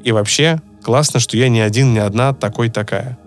и 0.04 0.12
вообще 0.12 0.62
классно, 0.84 1.20
что 1.20 1.38
я 1.38 1.50
не 1.50 1.62
один, 1.62 1.94
не 1.94 2.00
одна 2.00 2.34
такой 2.34 2.70
такая. 2.70 3.18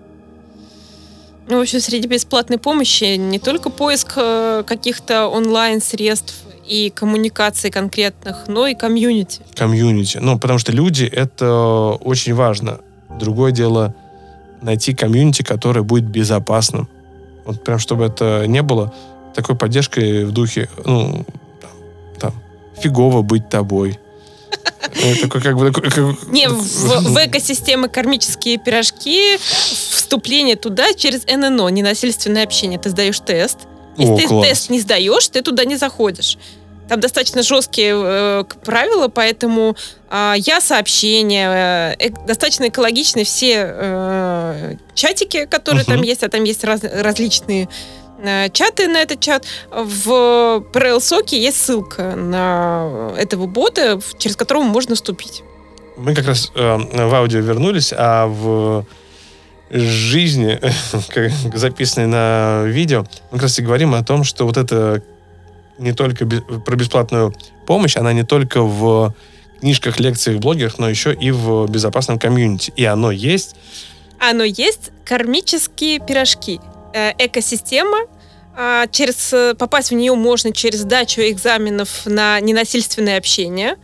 Ну, 1.48 1.58
в 1.58 1.60
общем, 1.60 1.80
среди 1.80 2.08
бесплатной 2.08 2.58
помощи 2.58 3.16
не 3.16 3.38
только 3.38 3.68
поиск 3.68 4.14
э, 4.16 4.64
каких-то 4.66 5.28
онлайн-средств 5.28 6.34
и 6.66 6.90
коммуникаций 6.90 7.70
конкретных, 7.70 8.48
но 8.48 8.66
и 8.66 8.74
комьюнити. 8.74 9.42
Комьюнити. 9.54 10.18
Ну, 10.18 10.38
потому 10.38 10.58
что 10.58 10.72
люди— 10.72 11.04
это 11.12 11.98
очень 12.00 12.34
важно. 12.34 12.80
Другое 13.20 13.52
дело 13.52 13.94
найти 14.64 14.94
комьюнити, 14.94 15.42
которое 15.42 15.82
будет 15.82 16.04
безопасным. 16.04 16.88
Вот 17.44 17.62
прям, 17.62 17.78
чтобы 17.78 18.04
это 18.04 18.46
не 18.46 18.62
было 18.62 18.92
такой 19.34 19.56
поддержкой 19.56 20.24
в 20.24 20.32
духе, 20.32 20.68
ну, 20.84 21.24
там, 22.18 22.32
фигово 22.80 23.22
быть 23.22 23.48
тобой, 23.48 23.98
такой 25.20 25.40
как 25.40 25.56
бы... 25.56 25.72
Не, 26.28 26.48
в, 26.48 27.16
экосистемы 27.26 27.88
кармические 27.88 28.58
пирожки, 28.58 29.38
вступление 29.38 30.56
туда 30.56 30.94
через 30.94 31.26
ННО, 31.26 31.68
ненасильственное 31.68 32.44
общение. 32.44 32.78
Ты 32.78 32.90
сдаешь 32.90 33.20
тест. 33.20 33.58
Если 33.96 34.26
ты 34.26 34.42
тест 34.42 34.70
не 34.70 34.80
сдаешь, 34.80 35.28
ты 35.28 35.42
туда 35.42 35.64
не 35.64 35.76
заходишь. 35.76 36.38
Там 36.88 37.00
достаточно 37.00 37.42
жесткие 37.42 37.94
э, 37.94 38.44
правила, 38.64 39.08
поэтому 39.08 39.76
э, 40.10 40.34
я 40.38 40.60
сообщения, 40.60 41.96
э, 41.98 42.10
достаточно 42.26 42.68
экологичны 42.68 43.24
все 43.24 43.66
э, 43.66 44.76
чатики, 44.94 45.46
которые 45.46 45.84
uh-huh. 45.84 45.94
там 45.94 46.02
есть, 46.02 46.22
а 46.22 46.28
там 46.28 46.44
есть 46.44 46.62
раз, 46.64 46.82
различные 46.82 47.68
Э, 48.24 48.48
чаты 48.50 48.88
на 48.88 49.02
этот 49.02 49.20
чат. 49.20 49.44
В 49.70 50.62
PRL-соке 50.72 51.40
есть 51.40 51.60
ссылка 51.60 52.16
на 52.16 53.12
этого 53.18 53.46
бота, 53.46 54.00
через 54.18 54.36
которого 54.36 54.62
можно 54.62 54.94
вступить. 54.94 55.42
Мы 55.96 56.14
как 56.14 56.26
раз 56.26 56.50
э, 56.54 56.76
в 56.76 57.14
аудио 57.14 57.40
вернулись, 57.40 57.92
а 57.96 58.26
в 58.26 58.86
жизни, 59.70 60.58
записанной 61.54 62.06
на 62.06 62.64
видео, 62.64 63.04
мы 63.30 63.38
как 63.38 63.42
раз 63.42 63.58
и 63.58 63.62
говорим 63.62 63.94
о 63.94 64.02
том, 64.02 64.24
что 64.24 64.46
вот 64.46 64.56
это 64.56 65.02
не 65.78 65.92
только 65.92 66.26
про 66.26 66.76
бесплатную 66.76 67.34
помощь, 67.66 67.96
она 67.96 68.12
не 68.12 68.24
только 68.24 68.62
в 68.62 69.14
книжках, 69.60 69.98
лекциях, 69.98 70.40
блогерах, 70.40 70.78
но 70.78 70.88
еще 70.88 71.14
и 71.14 71.30
в 71.30 71.66
безопасном 71.68 72.18
комьюнити. 72.18 72.72
И 72.76 72.84
оно 72.84 73.10
есть. 73.10 73.56
Оно 74.18 74.44
есть 74.44 74.90
кармические 75.04 76.00
пирожки. 76.00 76.60
Э, 76.92 77.12
экосистема. 77.18 77.98
А, 78.56 78.86
Через, 78.86 79.56
попасть 79.56 79.90
в 79.90 79.94
нее 79.94 80.14
можно 80.14 80.52
через 80.52 80.80
сдачу 80.80 81.22
экзаменов 81.22 82.06
на 82.06 82.38
ненасильственное 82.40 83.18
общение. 83.18 83.76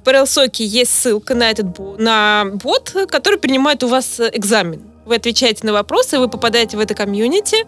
В 0.00 0.02
PRL-соке 0.02 0.64
есть 0.64 0.92
ссылка 0.92 1.34
на 1.34 1.50
этот 1.50 1.78
на 1.98 2.46
бот, 2.54 2.94
который 3.08 3.38
принимает 3.38 3.82
у 3.82 3.88
вас 3.88 4.18
экзамен. 4.18 4.82
Вы 5.04 5.16
отвечаете 5.16 5.66
на 5.66 5.72
вопросы, 5.72 6.18
вы 6.18 6.28
попадаете 6.28 6.76
в 6.76 6.80
это 6.80 6.94
комьюнити, 6.94 7.66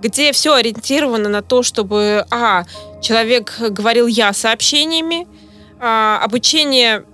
где 0.00 0.32
все 0.32 0.54
ориентировано 0.54 1.28
на 1.28 1.42
то, 1.42 1.62
чтобы, 1.62 2.26
а, 2.30 2.64
человек 3.04 3.54
говорил 3.58 4.06
я 4.06 4.32
сообщениями, 4.32 5.26
а, 5.78 6.20
обучение, 6.24 7.04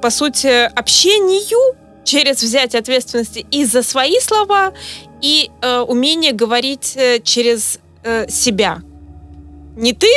по 0.00 0.10
сути, 0.10 0.64
общению 0.74 1.76
через 2.04 2.42
взятие 2.42 2.80
ответственности 2.80 3.46
и 3.50 3.64
за 3.64 3.82
свои 3.82 4.18
слова, 4.20 4.72
и 5.20 5.50
э, 5.60 5.80
умение 5.80 6.32
говорить 6.32 6.94
э, 6.96 7.20
через 7.22 7.80
э, 8.02 8.28
себя. 8.30 8.78
Не 9.76 9.92
ты 9.92 10.08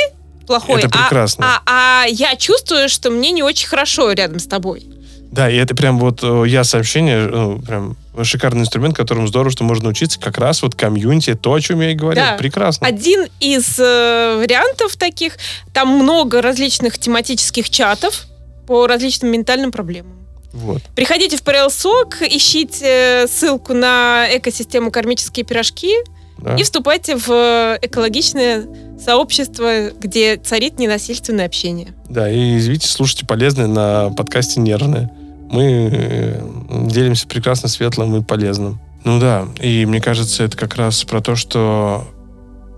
плохой, 0.46 0.80
Это 0.80 0.88
а- 0.88 1.02
прекрасно. 1.02 1.44
А, 1.66 2.02
а 2.04 2.06
я 2.06 2.36
чувствую, 2.36 2.88
что 2.88 3.10
мне 3.10 3.30
не 3.32 3.42
очень 3.42 3.68
хорошо 3.68 4.10
рядом 4.12 4.38
с 4.38 4.46
тобой. 4.46 4.86
Да, 5.32 5.50
и 5.50 5.56
это 5.56 5.74
прям 5.74 5.98
вот 5.98 6.20
э, 6.22 6.44
я 6.46 6.62
сообщение, 6.62 7.26
ну, 7.26 7.58
прям 7.58 7.96
шикарный 8.22 8.60
инструмент, 8.60 8.94
которому 8.94 9.26
здорово, 9.26 9.50
что 9.50 9.64
можно 9.64 9.88
учиться 9.88 10.20
как 10.20 10.36
раз 10.36 10.62
вот 10.62 10.74
комьюнити, 10.74 11.34
то, 11.34 11.54
о 11.54 11.60
чем 11.60 11.80
я 11.80 11.92
и 11.92 11.94
говорил. 11.94 12.22
Да. 12.22 12.36
Прекрасно. 12.36 12.86
Один 12.86 13.26
из 13.40 13.78
э, 13.78 14.36
вариантов 14.38 14.94
таких, 14.96 15.38
там 15.72 15.88
много 15.88 16.42
различных 16.42 16.98
тематических 16.98 17.70
чатов 17.70 18.26
по 18.66 18.86
различным 18.86 19.32
ментальным 19.32 19.72
проблемам. 19.72 20.12
Вот. 20.52 20.82
Приходите 20.94 21.38
в 21.38 21.42
PRL-сок, 21.42 22.20
ищите 22.20 23.26
ссылку 23.26 23.72
на 23.72 24.26
экосистему 24.36 24.90
«Кармические 24.90 25.46
пирожки» 25.46 25.94
Да. 26.36 26.56
и 26.56 26.62
вступайте 26.62 27.16
в 27.16 27.78
экологичное 27.80 28.66
сообщество, 29.02 29.88
где 29.98 30.36
царит 30.36 30.78
ненасильственное 30.78 31.46
общение. 31.46 31.94
Да, 32.10 32.30
и 32.30 32.58
извините, 32.58 32.88
слушайте 32.88 33.24
полезное 33.24 33.66
на 33.66 34.10
подкасте 34.10 34.60
«Нервное». 34.60 35.10
Мы 35.52 35.90
э, 35.92 36.40
делимся 36.86 37.28
прекрасно 37.28 37.68
светлым 37.68 38.16
и 38.16 38.22
полезным. 38.22 38.80
Ну 39.04 39.20
да, 39.20 39.46
и 39.60 39.84
мне 39.84 40.00
кажется, 40.00 40.44
это 40.44 40.56
как 40.56 40.76
раз 40.76 41.04
про 41.04 41.20
то, 41.20 41.36
что 41.36 42.08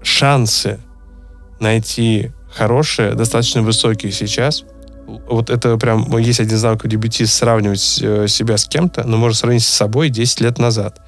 шансы 0.02 0.80
найти 1.60 2.32
хорошее 2.52 3.14
достаточно 3.14 3.62
высокие 3.62 4.10
сейчас. 4.10 4.64
Вот 5.06 5.50
это 5.50 5.76
прям, 5.76 6.16
есть 6.18 6.40
один 6.40 6.58
знак 6.58 6.84
у 6.84 6.88
DBT 6.88 7.26
сравнивать 7.26 8.00
э, 8.02 8.26
себя 8.26 8.56
с 8.56 8.66
кем-то, 8.66 9.04
но 9.06 9.18
можно 9.18 9.36
сравнить 9.36 9.62
с 9.62 9.68
собой 9.68 10.08
10 10.08 10.40
лет 10.40 10.58
назад. 10.58 10.98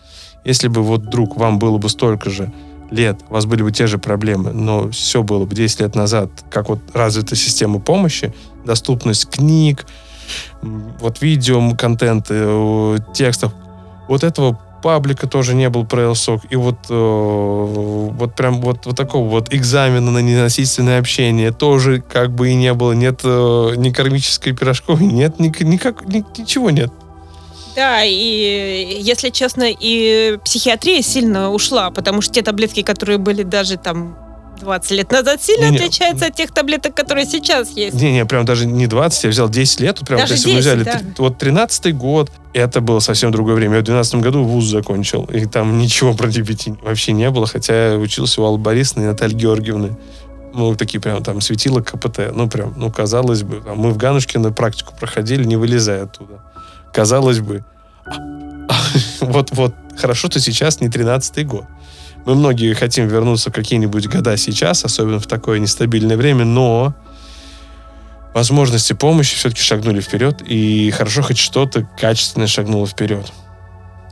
Если 0.45 0.69
бы 0.69 0.83
вот 0.83 1.03
вдруг 1.03 1.37
вам 1.37 1.59
было 1.59 1.79
бы 1.79 1.89
столько 1.89 2.31
же 2.31 2.53
лет, 2.93 3.19
у 3.29 3.35
вас 3.35 3.45
были 3.45 3.63
бы 3.63 3.73
те 3.73 3.89
же 3.89 3.99
проблемы, 3.99 4.53
но 4.53 4.89
все 4.91 5.25
было 5.25 5.47
бы 5.47 5.55
10 5.55 5.81
лет 5.81 5.97
назад, 5.97 6.31
как 6.49 6.69
вот 6.69 6.79
развита 6.95 7.35
система 7.35 7.81
помощи, 7.81 8.33
доступность 8.65 9.29
книг, 9.29 9.85
вот 10.63 11.23
видео, 11.23 11.75
контента, 11.77 12.35
э, 12.35 12.99
текстов, 13.15 13.53
вот 14.09 14.25
этого 14.25 14.59
паблика 14.83 15.27
тоже 15.27 15.55
не 15.55 15.69
был 15.69 15.85
про 15.85 16.03
LSOC. 16.03 16.43
И 16.51 16.57
вот, 16.57 16.77
э, 16.89 16.95
вот 16.95 18.35
прям 18.35 18.61
вот, 18.61 18.87
вот 18.87 18.97
такого 18.97 19.29
вот 19.29 19.53
экзамена 19.53 20.11
на 20.11 20.19
ненасильственное 20.19 21.01
общение 21.01 21.51
тоже 21.51 22.01
как 22.01 22.31
бы 22.33 22.51
и 22.51 22.55
не 22.55 22.73
было. 22.73 22.93
Нет 22.93 23.21
э, 23.25 23.75
ни 23.77 23.91
кармической 23.91 24.53
пирожковой, 24.53 25.07
нет 25.07 25.41
ни, 25.41 25.53
никак, 25.65 26.07
ни- 26.07 26.25
ничего 26.39 26.71
нет. 26.71 26.93
Да, 27.75 28.05
и 28.05 28.99
если 29.01 29.31
честно, 29.31 29.65
и 29.69 30.39
психиатрия 30.45 31.03
сильно 31.03 31.51
ушла, 31.51 31.91
потому 31.91 32.23
что 32.23 32.33
те 32.33 32.43
таблетки, 32.43 32.83
которые 32.83 33.19
были 33.19 33.43
даже 33.43 33.77
там 33.77 34.17
20 34.59 34.91
лет 34.93 35.11
назад, 35.11 35.43
сильно 35.43 35.67
Не-не. 35.67 35.77
отличаются 35.77 36.27
от 36.27 36.35
тех 36.35 36.51
таблеток, 36.53 36.95
которые 36.95 37.27
сейчас 37.27 37.71
есть. 37.71 37.95
Не-не, 37.95 38.25
прям 38.25 38.45
даже 38.45 38.67
не 38.67 38.87
20, 38.87 39.25
я 39.25 39.31
взял 39.31 39.49
10 39.49 39.81
лет. 39.81 39.99
Вот 39.99 40.09
прям 40.09 40.21
Даже 40.21 40.35
вот 40.35 40.37
если 40.39 40.51
мы 40.51 40.57
10, 40.57 40.67
взяли 40.67 40.85
да. 40.85 41.01
вот 41.19 41.39
13 41.39 41.97
год, 41.97 42.31
это 42.53 42.81
было 42.81 43.01
совсем 43.01 43.31
другое 43.31 43.55
время. 43.55 43.77
Я 43.77 43.81
в 43.81 43.85
12 43.85 44.17
году 44.17 44.43
вуз 44.45 44.65
закончил, 44.65 45.25
и 45.25 45.47
там 45.47 45.79
ничего 45.79 46.15
про 46.15 46.29
DBT 46.29 46.83
вообще 46.83 47.13
не 47.13 47.31
было, 47.31 47.47
хотя 47.47 47.93
я 47.93 47.99
учился 47.99 48.41
у 48.43 48.45
Аллы 48.45 48.59
Борисовны 48.59 49.05
и 49.05 49.07
Натальи 49.07 49.35
Георгиевны. 49.35 49.97
Ну, 50.55 50.75
такие 50.75 51.01
прям 51.01 51.23
там 51.23 51.43
светило 51.43 51.81
КПТ. 51.81 52.33
Ну, 52.33 52.49
прям, 52.49 52.73
ну, 52.77 52.91
казалось 52.91 53.43
бы, 53.43 53.61
там, 53.61 53.79
мы 53.79 53.91
в 53.91 53.99
Ганушкино 53.99 54.53
практику 54.53 54.95
проходили, 54.99 55.45
не 55.45 55.57
вылезая 55.57 56.05
оттуда. 56.05 56.41
Казалось 56.95 57.41
бы, 57.41 57.63
вот, 59.21 59.51
вот, 59.53 59.75
хорошо, 59.99 60.29
что 60.31 60.41
сейчас 60.41 60.81
не 60.81 60.89
13-й 60.89 61.45
год. 61.45 61.65
Мы 62.27 62.35
многие 62.35 62.75
хотим 62.75 63.07
вернуться 63.07 63.51
в 63.51 63.53
какие-нибудь 63.53 64.09
года 64.09 64.37
сейчас, 64.37 64.85
особенно 64.85 65.21
в 65.21 65.27
такое 65.27 65.61
нестабильное 65.61 66.17
время, 66.17 66.45
но 66.45 66.93
возможности 68.35 68.93
помощи 68.93 69.37
все-таки 69.37 69.63
шагнули 69.63 70.01
вперед, 70.01 70.43
и 70.45 70.91
хорошо 70.91 71.23
хоть 71.23 71.39
что-то 71.39 71.89
качественное 71.99 72.49
шагнуло 72.49 72.87
вперед. 72.87 73.33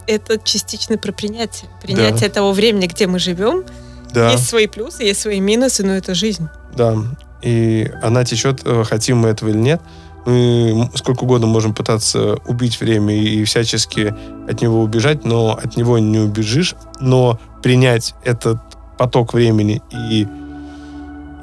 Это 0.07 0.39
частично 0.39 0.97
про 0.97 1.13
принятие. 1.13 1.69
Принятие 1.83 2.29
того 2.29 2.53
времени, 2.53 2.87
где 2.87 3.07
мы 3.07 3.19
живем. 3.19 3.65
Да, 4.13 4.31
Есть 4.31 4.49
свои 4.49 4.69
плюсы, 4.69 5.03
есть 5.03 5.21
свои 5.21 5.41
минусы, 5.41 5.85
но 5.85 5.93
это 5.93 6.15
жизнь. 6.15 6.49
да. 6.77 6.97
И 7.43 7.91
она 8.03 8.25
течет, 8.25 8.63
э, 8.65 8.85
хотим 8.89 9.19
мы 9.19 9.29
этого 9.29 9.51
или 9.51 9.59
нет. 9.59 9.83
Мы 10.25 10.89
сколько 10.95 11.25
угодно 11.25 11.47
можем 11.47 11.75
пытаться 11.75 12.37
убить 12.47 12.81
время 12.81 13.15
и 13.15 13.45
всячески 13.45 14.15
от 14.49 14.63
него 14.63 14.81
убежать, 14.81 15.27
но 15.27 15.51
от 15.63 15.77
него 15.77 15.99
не 15.99 16.21
убежишь. 16.21 16.75
Но 17.01 17.39
принять 17.65 18.15
этот 18.25 18.59
поток 18.99 19.33
времени 19.33 19.81
и 19.91 20.29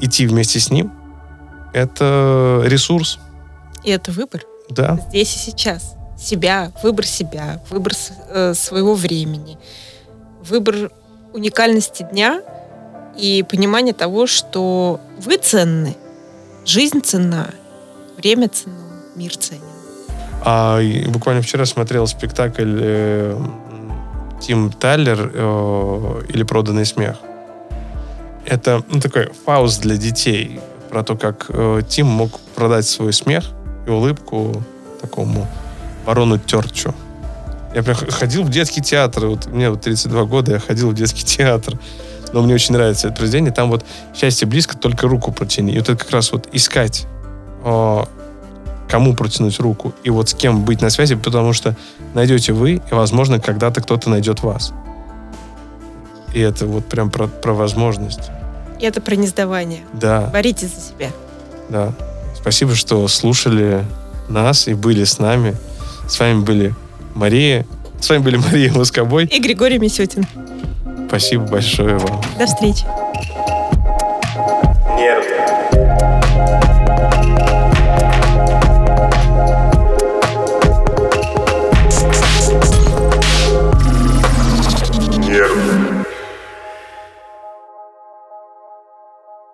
идти 0.01 0.27
вместе 0.27 0.59
с 0.59 0.69
ним, 0.69 0.93
это 1.73 2.61
ресурс. 2.63 3.17
И 3.83 3.89
это 3.89 4.11
выбор. 4.11 4.43
Да, 4.69 4.99
Здесь 5.09 5.35
и 5.35 5.39
сейчас. 5.39 5.95
Себя, 6.15 6.71
выбор 6.83 7.07
себя, 7.07 7.59
выбор 7.71 7.93
э, 8.29 8.53
своего 8.53 8.93
времени, 8.93 9.57
выбор 10.47 10.91
уникальности 11.33 12.03
дня 12.03 12.43
и 13.17 13.43
понимание 13.49 13.95
того, 13.95 14.27
что 14.27 15.01
вы 15.17 15.37
ценны, 15.37 15.97
жизнь 16.65 17.01
ценна, 17.01 17.49
время 18.15 18.47
ценно, 18.47 19.01
мир 19.15 19.35
ценен. 19.35 19.63
А 20.43 20.79
буквально 21.07 21.41
вчера 21.41 21.65
смотрел 21.65 22.05
спектакль 22.05 22.77
э, 22.79 23.43
Тим 24.41 24.71
Таллер 24.71 25.31
э, 25.33 26.21
или 26.29 26.43
«Проданный 26.43 26.85
смех». 26.85 27.17
Это 28.45 28.83
ну, 28.89 28.99
такой 28.99 29.29
фауст 29.45 29.81
для 29.81 29.97
детей 29.97 30.59
про 30.89 31.03
то, 31.03 31.15
как 31.15 31.45
э, 31.49 31.81
Тим 31.87 32.07
мог 32.07 32.39
продать 32.55 32.85
свой 32.85 33.13
смех 33.13 33.45
и 33.87 33.89
улыбку 33.89 34.63
такому 34.99 35.47
барону 36.05 36.37
Терчу. 36.39 36.93
Я 37.73 37.83
прям 37.83 37.95
ходил 37.95 38.43
в 38.43 38.49
детский 38.49 38.81
театр. 38.81 39.27
Вот 39.27 39.45
мне 39.47 39.69
вот 39.69 39.81
32 39.81 40.25
года, 40.25 40.53
я 40.53 40.59
ходил 40.59 40.89
в 40.89 40.93
детский 40.93 41.23
театр. 41.37 41.79
Но 42.33 42.41
мне 42.41 42.53
очень 42.53 42.73
нравится 42.73 43.07
это 43.07 43.17
произведение. 43.17 43.51
Там 43.51 43.69
вот 43.69 43.85
счастье 44.15 44.47
близко, 44.47 44.77
только 44.77 45.07
руку 45.07 45.31
протяни. 45.31 45.73
И 45.73 45.77
вот 45.77 45.89
это 45.89 45.97
как 45.97 46.11
раз 46.11 46.31
вот 46.31 46.47
искать 46.51 47.05
э, 47.63 48.03
кому 48.91 49.15
протянуть 49.15 49.57
руку 49.61 49.93
и 50.03 50.09
вот 50.09 50.27
с 50.27 50.33
кем 50.33 50.65
быть 50.65 50.81
на 50.81 50.89
связи, 50.89 51.15
потому 51.15 51.53
что 51.53 51.77
найдете 52.13 52.51
вы, 52.51 52.73
и, 52.73 52.93
возможно, 52.93 53.39
когда-то 53.39 53.81
кто-то 53.81 54.09
найдет 54.09 54.43
вас. 54.43 54.73
И 56.33 56.41
это 56.41 56.65
вот 56.67 56.85
прям 56.85 57.09
про, 57.09 57.27
про 57.27 57.53
возможность. 57.53 58.29
И 58.81 58.85
это 58.85 58.99
про 58.99 59.15
несдавание. 59.15 59.79
Да, 59.93 60.29
Боритесь 60.33 60.73
за 60.75 60.81
себя. 60.81 61.09
да. 61.69 61.93
Спасибо, 62.35 62.75
что 62.75 63.07
слушали 63.07 63.85
нас 64.27 64.67
и 64.67 64.73
были 64.73 65.05
с 65.05 65.19
нами. 65.19 65.55
С 66.09 66.19
вами 66.19 66.41
были 66.41 66.75
Мария. 67.13 67.65
С 68.01 68.09
вами 68.09 68.23
были 68.23 68.37
Мария 68.37 68.73
Москобой. 68.73 69.25
И 69.25 69.39
Григорий 69.39 69.79
Мисютин. 69.79 70.25
Спасибо 71.07 71.43
большое 71.45 71.97
вам. 71.97 72.21
До 72.37 72.45
встречи. 72.45 72.85